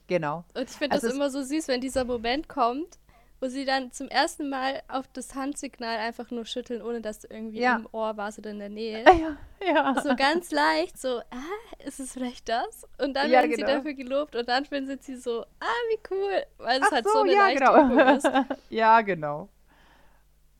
[0.09, 0.45] Genau.
[0.55, 2.99] Und ich finde also das immer so süß, wenn dieser Moment kommt,
[3.41, 7.29] wo sie dann zum ersten Mal auf das Handsignal einfach nur schütteln, ohne dass du
[7.29, 7.77] irgendwie ja.
[7.77, 9.05] im Ohr warst oder in der Nähe.
[9.63, 10.01] Ja, ja.
[10.03, 12.87] So ganz leicht, so, ah, ist es vielleicht das?
[12.99, 13.67] Und dann ja, werden genau.
[13.67, 17.05] sie dafür gelobt und dann finden sie so, ah, wie cool, weil es Ach halt
[17.05, 18.15] so, so eine ja, genau.
[18.15, 18.31] ist.
[18.71, 19.51] ja, genau.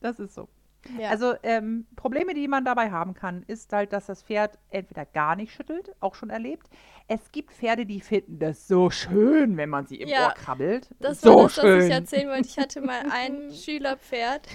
[0.01, 0.47] Das ist so.
[0.99, 1.09] Ja.
[1.09, 5.35] Also ähm, Probleme, die man dabei haben kann, ist halt, dass das Pferd entweder gar
[5.35, 6.67] nicht schüttelt, auch schon erlebt.
[7.07, 10.89] Es gibt Pferde, die finden das so schön, wenn man sie im ja, Ohr krabbelt.
[10.99, 11.77] Das so war das, schön.
[11.77, 12.47] was ich erzählen wollte.
[12.47, 14.47] Ich hatte mal ein Schülerpferd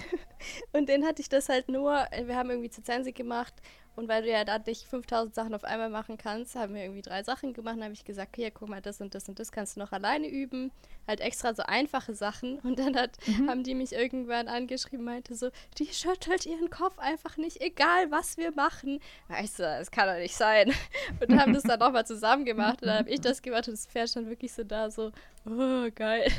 [0.73, 3.53] und den hatte ich das halt nur, wir haben irgendwie Zizensi gemacht
[3.97, 7.01] und weil du ja da nicht 5000 Sachen auf einmal machen kannst, haben wir irgendwie
[7.01, 7.77] drei Sachen gemacht.
[7.77, 9.91] Dann habe ich gesagt, hier, guck mal, das und das und das kannst du noch
[9.91, 10.71] alleine üben.
[11.07, 12.59] Halt extra so einfache Sachen.
[12.59, 13.49] Und dann hat, mhm.
[13.49, 18.37] haben die mich irgendwann angeschrieben, meinte so, die schüttelt ihren Kopf einfach nicht, egal was
[18.37, 18.99] wir machen.
[19.29, 20.71] Weißt du, das kann doch nicht sein.
[21.19, 22.83] Und haben das dann nochmal zusammen gemacht.
[22.83, 25.11] Und dann habe ich das gemacht und das Pferd stand wirklich so da, so,
[25.47, 26.31] oh, geil.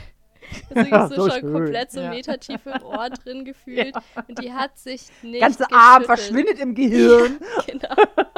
[0.74, 1.52] Also ja, so, so schon schön.
[1.52, 2.10] komplett so ja.
[2.10, 3.94] metertief im Ohr drin gefühlt.
[3.94, 4.24] Ja.
[4.26, 5.40] Und die hat sich nicht.
[5.40, 7.38] Ganze Arm verschwindet im Gehirn.
[7.66, 7.94] genau.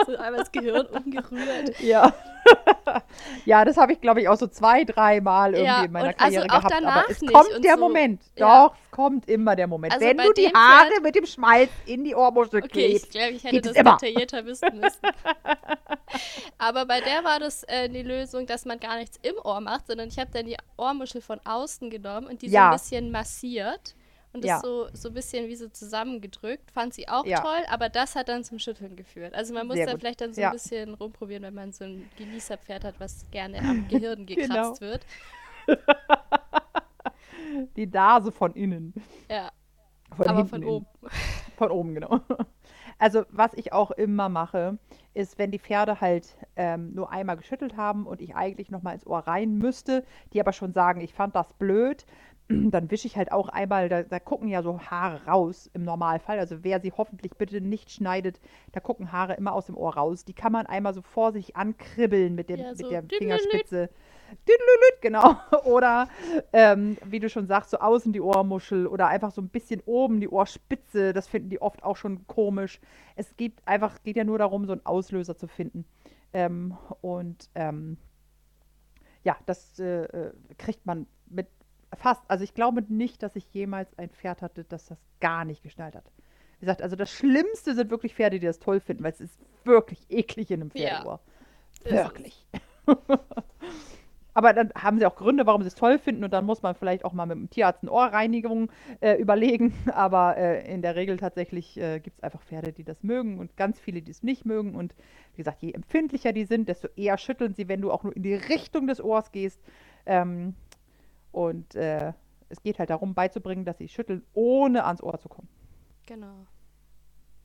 [0.06, 1.80] So einmal das Gehirn umgerührt.
[1.80, 2.12] Ja.
[3.44, 6.18] ja, das habe ich, glaube ich, auch so zwei, drei Mal irgendwie in meiner also
[6.18, 6.84] Karriere also gehabt.
[6.86, 7.80] Aber es kommt der so.
[7.80, 8.22] Moment.
[8.36, 9.92] Doch, es kommt immer der Moment.
[9.92, 11.02] Also Wenn du die Haare Pferd...
[11.02, 13.06] mit dem Schmalz in die Ohrmuschel okay, klebst.
[13.06, 13.96] Ich glaube, ich hätte das immer.
[13.96, 15.00] detaillierter wissen müssen.
[16.58, 19.86] aber bei der war das äh, die Lösung, dass man gar nichts im Ohr macht,
[19.86, 23.94] sondern ich habe dann die Ohrmuschel von außen genommen und die so ein bisschen massiert
[24.32, 24.54] und ja.
[24.54, 26.70] das so, so ein bisschen wie so zusammengedrückt.
[26.70, 27.40] Fand sie auch ja.
[27.40, 29.34] toll, aber das hat dann zum Schütteln geführt.
[29.34, 30.00] Also man muss Sehr da gut.
[30.00, 30.48] vielleicht dann so ja.
[30.48, 34.80] ein bisschen rumprobieren, wenn man so ein Genießerpferd hat, was gerne am Gehirn gekratzt genau.
[34.80, 35.04] wird.
[37.76, 38.94] Die Nase von innen.
[39.28, 39.50] Ja.
[40.16, 40.86] Von aber von oben.
[41.56, 42.20] Von oben, genau.
[42.98, 44.78] Also was ich auch immer mache,
[45.12, 48.92] ist, wenn die Pferde halt ähm, nur einmal geschüttelt haben und ich eigentlich noch mal
[48.92, 52.06] ins Ohr rein müsste, die aber schon sagen, ich fand das blöd,
[52.70, 56.38] dann wische ich halt auch einmal, da, da, gucken ja so Haare raus im Normalfall.
[56.38, 58.40] Also wer sie hoffentlich bitte nicht schneidet,
[58.72, 60.24] da gucken Haare immer aus dem Ohr raus.
[60.24, 63.90] Die kann man einmal so vor sich ankribbeln mit, dem, ja, so mit der Fingerspitze.
[65.00, 65.36] Genau.
[65.64, 66.08] Oder
[66.52, 70.20] ähm, wie du schon sagst, so außen die Ohrmuschel oder einfach so ein bisschen oben
[70.20, 71.12] die Ohrspitze.
[71.12, 72.80] Das finden die oft auch schon komisch.
[73.16, 75.84] Es geht einfach, geht ja nur darum, so einen Auslöser zu finden.
[76.32, 77.96] Ähm, und ähm,
[79.24, 81.48] ja, das äh, äh kriegt man mit
[81.96, 85.62] fast, also ich glaube nicht, dass ich jemals ein Pferd hatte, das das gar nicht
[85.62, 86.04] geschnallt hat.
[86.58, 89.38] Wie gesagt, also das Schlimmste sind wirklich Pferde, die das toll finden, weil es ist
[89.64, 91.20] wirklich eklig in einem Pferdeohr.
[91.84, 92.46] Ja, wirklich.
[94.34, 96.74] Aber dann haben sie auch Gründe, warum sie es toll finden und dann muss man
[96.74, 98.70] vielleicht auch mal mit dem Tierarzt eine Ohrreinigung
[99.00, 99.74] äh, überlegen.
[99.92, 103.56] Aber äh, in der Regel tatsächlich äh, gibt es einfach Pferde, die das mögen und
[103.56, 104.74] ganz viele, die es nicht mögen.
[104.74, 104.94] Und
[105.34, 108.22] wie gesagt, je empfindlicher die sind, desto eher schütteln sie, wenn du auch nur in
[108.22, 109.60] die Richtung des Ohrs gehst.
[110.06, 110.54] Ähm,
[111.32, 112.12] und äh,
[112.48, 115.48] es geht halt darum, beizubringen, dass sie schütteln, ohne ans Ohr zu kommen.
[116.06, 116.46] Genau.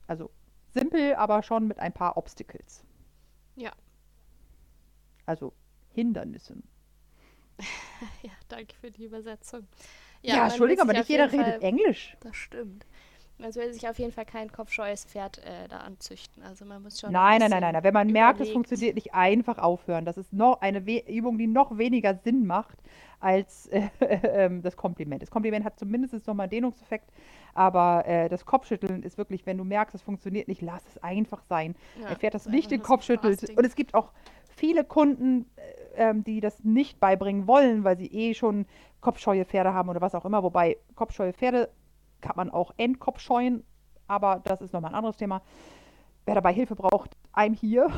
[0.06, 0.30] Also
[0.68, 2.84] simpel, aber schon mit ein paar Obstacles.
[3.54, 3.72] Ja.
[5.24, 5.52] Also
[5.92, 6.62] Hindernissen.
[8.22, 9.66] ja, danke für die Übersetzung.
[10.22, 12.16] Ja, ja Entschuldigung, aber nicht jeder redet Fall, Englisch.
[12.20, 12.86] Das stimmt.
[13.38, 16.42] Man soll sich auf jeden Fall kein kopfscheues Pferd äh, da anzüchten.
[16.42, 17.12] Also man muss schon.
[17.12, 17.74] Nein, nein, nein, nein.
[17.84, 18.12] Wenn man überlegt.
[18.12, 20.04] merkt, es funktioniert nicht, einfach aufhören.
[20.06, 22.78] Das ist noch eine We Übung, die noch weniger Sinn macht
[23.20, 25.22] als äh, äh, das Kompliment.
[25.22, 27.10] Das Kompliment hat zumindest nochmal einen Dehnungseffekt,
[27.52, 31.42] aber äh, das Kopfschütteln ist wirklich, wenn du merkst, es funktioniert nicht, lass es einfach
[31.42, 31.74] sein.
[32.00, 33.42] Ja, Ein Pferd, das nicht den Kopf schüttelt.
[33.56, 34.12] Und es gibt auch
[34.56, 38.66] viele Kunden, äh, ähm, die das nicht beibringen wollen, weil sie eh schon
[39.00, 40.42] kopfscheue Pferde haben oder was auch immer.
[40.42, 41.68] Wobei kopfscheue Pferde
[42.20, 43.64] kann man auch Endkopf scheuen,
[44.06, 45.42] aber das ist nochmal ein anderes Thema.
[46.24, 47.88] Wer dabei Hilfe braucht, einem hier.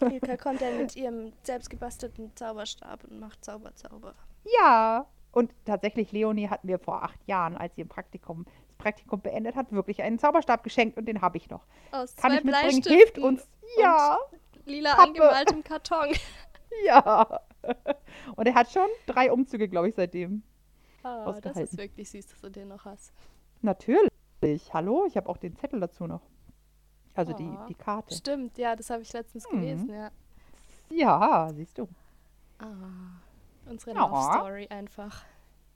[0.00, 4.14] Ilka kommt dann mit ihrem selbstgebastelten Zauberstab und macht Zauberzauber.
[4.60, 9.20] Ja, und tatsächlich, Leonie hat mir vor acht Jahren, als sie im Praktikum das Praktikum
[9.20, 11.64] beendet hat, wirklich einen Zauberstab geschenkt und den habe ich noch.
[11.90, 12.82] Aus Kann ich mitbringen?
[12.82, 13.48] Hilft uns.
[13.80, 14.18] Ja.
[14.66, 15.08] Lila Pappe.
[15.08, 16.08] angemaltem Karton.
[16.86, 17.40] Ja.
[18.34, 20.42] Und er hat schon drei Umzüge, glaube ich, seitdem.
[21.04, 23.12] Oh, das ist wirklich süß, dass du den noch hast.
[23.62, 24.10] Natürlich.
[24.72, 26.20] Hallo, ich habe auch den Zettel dazu noch.
[27.14, 27.36] Also oh.
[27.36, 28.14] die, die Karte.
[28.14, 29.60] Stimmt, ja, das habe ich letztens mhm.
[29.60, 30.10] gelesen, ja.
[30.90, 31.88] Ja, siehst du.
[32.58, 32.66] Ah,
[33.66, 34.06] unsere ja.
[34.06, 35.24] Love Story einfach.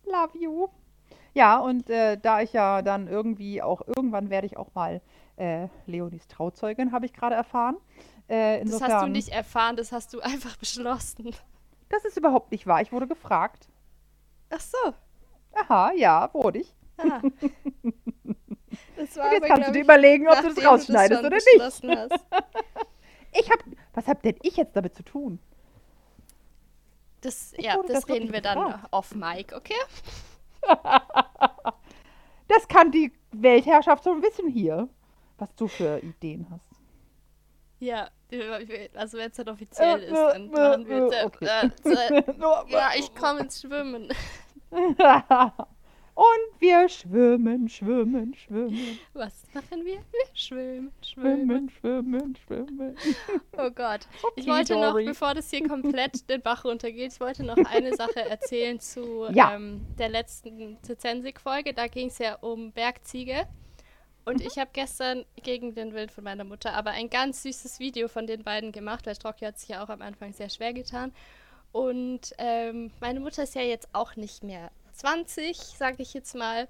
[0.05, 0.69] Love you.
[1.33, 5.01] Ja, und äh, da ich ja dann irgendwie auch, irgendwann werde ich auch mal
[5.37, 7.77] äh, Leonis Trauzeugin, habe ich gerade erfahren.
[8.29, 11.35] Äh, insofern, das hast du nicht erfahren, das hast du einfach beschlossen.
[11.89, 12.81] Das ist überhaupt nicht wahr.
[12.83, 13.69] Ich wurde gefragt.
[14.51, 14.95] Ach so.
[15.55, 16.76] Aha, ja, wurde ich.
[16.99, 17.21] Ah.
[18.97, 21.49] Das war und jetzt aber, kannst du dir überlegen, ob du das rausschneidest oder nicht.
[23.33, 23.59] ich hab,
[23.95, 25.39] was hab denn ich jetzt damit zu tun?
[27.21, 29.75] Das, ja, das, das reden wir dann off Mike, okay?
[32.49, 34.89] das kann die Weltherrschaft so ein bisschen hier,
[35.39, 36.67] was du für Ideen hast.
[37.79, 38.09] Ja,
[38.95, 41.71] also wenn es dann offiziell äh, ist, dann äh, machen wir äh, okay.
[41.85, 44.13] äh, Ja, ich komme ins Schwimmen.
[46.17, 48.99] Und wir schwimmen, schwimmen, schwimmen.
[49.13, 49.97] Was machen wir?
[49.97, 52.97] Wir schwimmen, schwimmen, schwimmen, schwimmen.
[53.59, 54.09] Oh Gott.
[54.23, 55.05] Okay, ich wollte Dory.
[55.05, 59.27] noch, bevor das hier komplett den Bach runtergeht, ich wollte noch eine Sache erzählen zu
[59.31, 59.55] ja.
[59.55, 61.75] ähm, der letzten Zizensik-Folge.
[61.75, 63.47] Da ging es ja um Bergziege.
[64.25, 64.47] Und mhm.
[64.47, 68.27] ich habe gestern gegen den Willen von meiner Mutter aber ein ganz süßes Video von
[68.27, 71.13] den beiden gemacht, weil Strocki hat sich ja auch am Anfang sehr schwer getan.
[71.73, 76.69] Und ähm, meine Mutter ist ja jetzt auch nicht mehr 20, sage ich jetzt mal.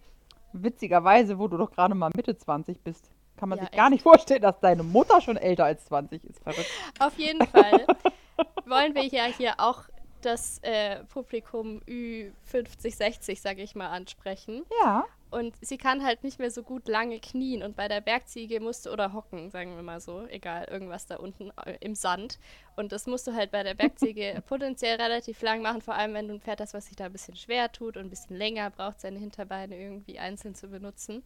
[0.52, 3.92] Witzigerweise, wo du doch gerade mal Mitte 20 bist, kann man ja, sich gar echt.
[3.92, 6.42] nicht vorstellen, dass deine Mutter schon älter als 20 ist.
[6.42, 6.70] Verrückt.
[6.98, 7.86] Auf jeden Fall
[8.66, 9.84] wollen wir ja hier auch
[10.22, 14.64] das äh, Publikum Ü50, 60, sage ich mal, ansprechen.
[14.82, 15.04] Ja.
[15.30, 17.62] Und sie kann halt nicht mehr so gut lange knien.
[17.62, 21.50] Und bei der Bergziege musste, oder hocken, sagen wir mal so, egal, irgendwas da unten
[21.64, 22.38] äh, im Sand.
[22.76, 26.28] Und das musst du halt bei der Bergziege potenziell relativ lang machen, vor allem wenn
[26.28, 28.70] du ein Pferd hast, was sich da ein bisschen schwer tut und ein bisschen länger
[28.70, 31.22] braucht, seine Hinterbeine irgendwie einzeln zu benutzen.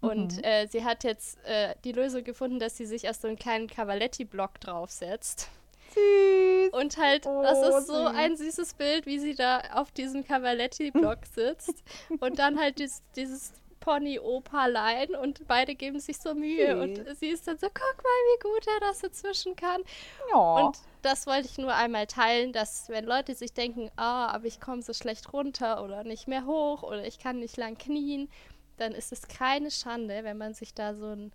[0.00, 0.44] Und mhm.
[0.44, 3.68] äh, sie hat jetzt äh, die Lösung gefunden, dass sie sich aus so einem kleinen
[3.68, 5.50] Cavaletti-Block draufsetzt.
[5.94, 6.72] Süß.
[6.72, 8.16] Und halt, oh, das ist so süß.
[8.16, 11.82] ein süßes Bild, wie sie da auf diesem Cavaletti-Block sitzt.
[12.20, 16.66] und dann halt dieses, dieses Pony-Opalein und beide geben sich so Mühe.
[16.66, 16.82] Süß.
[16.82, 19.82] Und sie ist dann so, guck mal, wie gut er das inzwischen kann.
[20.30, 20.66] Ja.
[20.66, 24.60] Und das wollte ich nur einmal teilen, dass wenn Leute sich denken, ah, aber ich
[24.60, 28.28] komme so schlecht runter oder nicht mehr hoch oder ich kann nicht lang knien,
[28.76, 31.32] dann ist es keine Schande, wenn man sich da so ein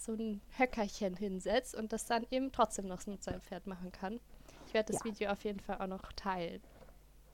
[0.00, 4.20] so ein Höckerchen hinsetzt und das dann eben trotzdem noch mit seinem Pferd machen kann.
[4.66, 5.10] Ich werde das ja.
[5.10, 6.62] Video auf jeden Fall auch noch teilen.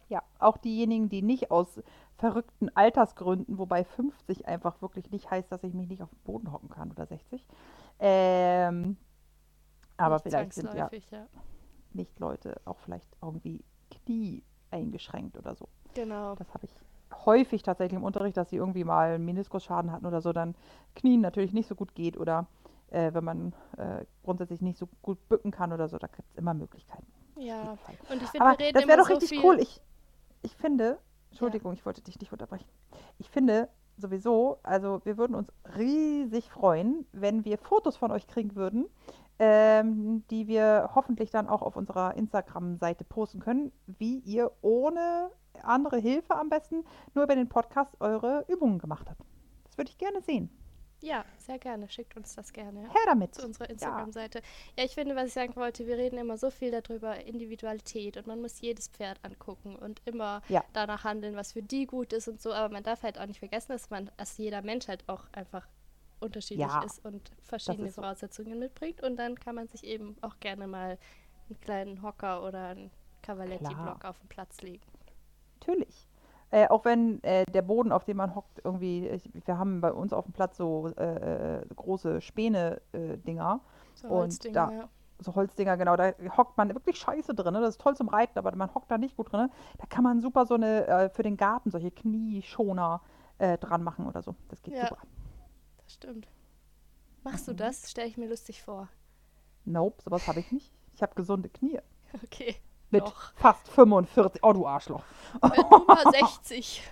[0.09, 1.81] Ja, auch diejenigen, die nicht aus
[2.17, 6.53] verrückten Altersgründen, wobei 50 einfach wirklich nicht heißt, dass ich mich nicht auf den Boden
[6.53, 7.47] hocken kann oder 60.
[7.99, 8.97] Ähm,
[9.97, 11.27] aber nicht vielleicht sind ja, ja,
[11.93, 15.69] nicht Leute auch vielleicht irgendwie Knie eingeschränkt oder so.
[15.95, 16.35] Genau.
[16.37, 16.75] Das habe ich
[17.25, 20.55] häufig tatsächlich im Unterricht, dass sie irgendwie mal einen Meniskusschaden hatten oder so, dann
[20.95, 22.47] Knien natürlich nicht so gut geht oder
[22.91, 26.37] äh, wenn man äh, grundsätzlich nicht so gut bücken kann oder so, da gibt es
[26.37, 27.07] immer Möglichkeiten.
[27.37, 27.77] Ja,
[28.11, 29.59] und ich finde, das wäre doch so richtig cool.
[29.61, 29.81] Ich,
[30.43, 30.99] ich finde,
[31.31, 31.79] Entschuldigung, ja.
[31.79, 32.69] ich wollte dich nicht unterbrechen.
[33.19, 38.55] Ich finde sowieso, also wir würden uns riesig freuen, wenn wir Fotos von euch kriegen
[38.55, 38.87] würden,
[39.39, 45.31] ähm, die wir hoffentlich dann auch auf unserer Instagram-Seite posten können, wie ihr ohne
[45.65, 46.85] andere Hilfe am besten
[47.15, 49.21] nur über den Podcast eure Übungen gemacht habt.
[49.65, 50.51] Das würde ich gerne sehen.
[51.01, 51.89] Ja, sehr gerne.
[51.89, 52.81] Schickt uns das gerne.
[52.81, 53.35] Her damit.
[53.35, 54.39] Zu unserer Instagram-Seite.
[54.39, 54.45] Ja.
[54.79, 54.85] ja.
[54.85, 58.41] ich finde, was ich sagen wollte, wir reden immer so viel darüber, Individualität und man
[58.41, 60.65] muss jedes Pferd angucken und immer ja.
[60.73, 62.53] danach handeln, was für die gut ist und so.
[62.53, 65.69] Aber man darf halt auch nicht vergessen, dass man, dass jeder Mensch halt auch einfach
[66.19, 68.59] unterschiedlich ja, ist und verschiedene ist Voraussetzungen so.
[68.59, 69.03] mitbringt.
[69.03, 70.99] Und dann kann man sich eben auch gerne mal
[71.49, 72.91] einen kleinen Hocker oder einen
[73.23, 74.83] Cavaletti-Block auf den Platz legen.
[75.61, 76.09] Natürlich.
[76.51, 79.93] Äh, auch wenn äh, der Boden, auf dem man hockt, irgendwie, ich, wir haben bei
[79.93, 83.61] uns auf dem Platz so äh, äh große Späne-Dinger.
[83.95, 84.89] so und da, ja.
[85.19, 87.53] so Holzdinger, genau, da hockt man wirklich scheiße drin.
[87.53, 87.61] Ne?
[87.61, 89.51] Das ist toll zum Reiten, aber man hockt da nicht gut drin.
[89.79, 93.01] Da kann man super so eine, äh, für den Garten, solche Knieschoner
[93.39, 94.37] äh, dran machen oder so.
[94.49, 95.03] Das geht ja, super.
[95.83, 96.29] Das stimmt.
[97.25, 97.91] Machst du das?
[97.91, 98.89] Stelle ich mir lustig vor.
[99.65, 100.73] Nope, sowas habe ich nicht.
[100.95, 101.81] Ich habe gesunde Knie.
[102.25, 102.57] Okay.
[102.91, 103.33] Mit Doch.
[103.35, 104.43] fast 45.
[104.43, 105.03] Oh, du Arschloch.
[105.43, 106.83] Du mal 60.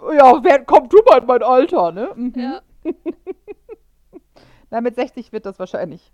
[0.00, 2.12] Ja, wer, komm du mal in mein Alter, ne?
[2.14, 2.32] Mhm.
[2.36, 2.62] Ja.
[4.70, 6.12] Na, mit 60 wird das wahrscheinlich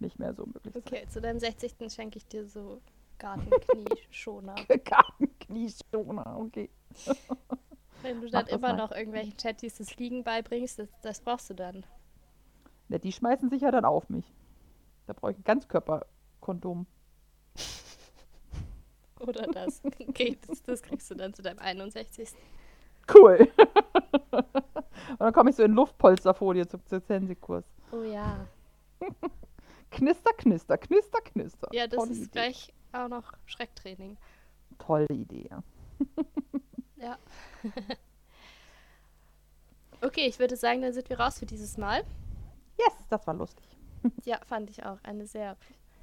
[0.00, 1.10] nicht mehr so möglich okay, sein.
[1.10, 1.74] zu deinem 60.
[1.92, 2.80] schenke ich dir so
[3.18, 4.56] Gartenknieschoner.
[4.84, 6.70] Gartenknieschoner, okay.
[8.02, 8.76] Wenn du dann immer mal.
[8.76, 11.86] noch irgendwelchen Chatties das Liegen beibringst, das, das brauchst du dann.
[12.88, 14.34] Ja, die schmeißen sich ja dann auf mich.
[15.06, 16.86] Da brauche ich ein Ganzkörperkondom.
[19.26, 19.82] Oder das.
[20.08, 22.30] Okay, das, das, kriegst du dann zu deinem 61.
[23.12, 23.48] Cool.
[24.32, 27.64] Und dann komme ich so in Luftpolsterfolie zum Zensikurs.
[27.92, 28.46] Oh ja.
[29.90, 31.68] knister, knister, knister, knister.
[31.72, 32.30] Ja, das Tolle ist Idee.
[32.30, 34.16] gleich auch noch Schrecktraining.
[34.78, 35.62] Tolle Idee, ja.
[36.96, 37.18] ja.
[40.00, 42.04] okay, ich würde sagen, dann sind wir raus für dieses Mal.
[42.78, 43.66] Yes, das war lustig.
[44.24, 44.98] ja, fand ich auch.
[45.02, 45.56] Eine sehr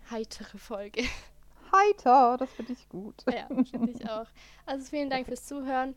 [0.10, 1.04] heitere Folge
[1.72, 2.38] heiter.
[2.38, 3.24] Das finde ich gut.
[3.28, 4.28] Ja, finde ich auch.
[4.66, 5.96] Also vielen Dank fürs Zuhören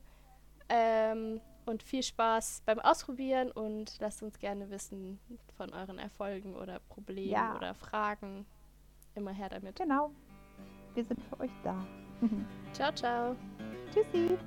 [0.68, 5.18] ähm, und viel Spaß beim Ausprobieren und lasst uns gerne wissen
[5.56, 7.56] von euren Erfolgen oder Problemen ja.
[7.56, 8.46] oder Fragen.
[9.14, 9.76] Immer her damit.
[9.76, 10.10] Genau.
[10.94, 11.86] Wir sind für euch da.
[12.72, 13.36] ciao, ciao.
[13.92, 14.38] Tschüssi.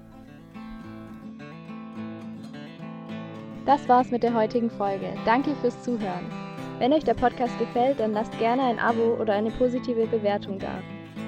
[3.65, 5.13] Das war's mit der heutigen Folge.
[5.25, 6.29] Danke fürs Zuhören.
[6.77, 10.81] Wenn euch der Podcast gefällt, dann lasst gerne ein Abo oder eine positive Bewertung da.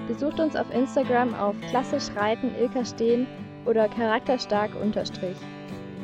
[0.07, 3.27] Besucht uns auf Instagram auf klassisch reiten Ilka stehen
[3.65, 5.37] oder charakterstark unterstrich.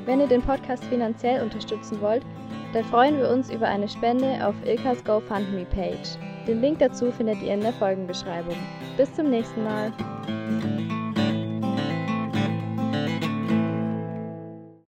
[0.05, 2.25] Wenn ihr den Podcast finanziell unterstützen wollt,
[2.73, 6.17] dann freuen wir uns über eine Spende auf Ilkas GoFundMe Page.
[6.47, 8.57] Den Link dazu findet ihr in der Folgenbeschreibung.
[8.97, 9.93] Bis zum nächsten Mal.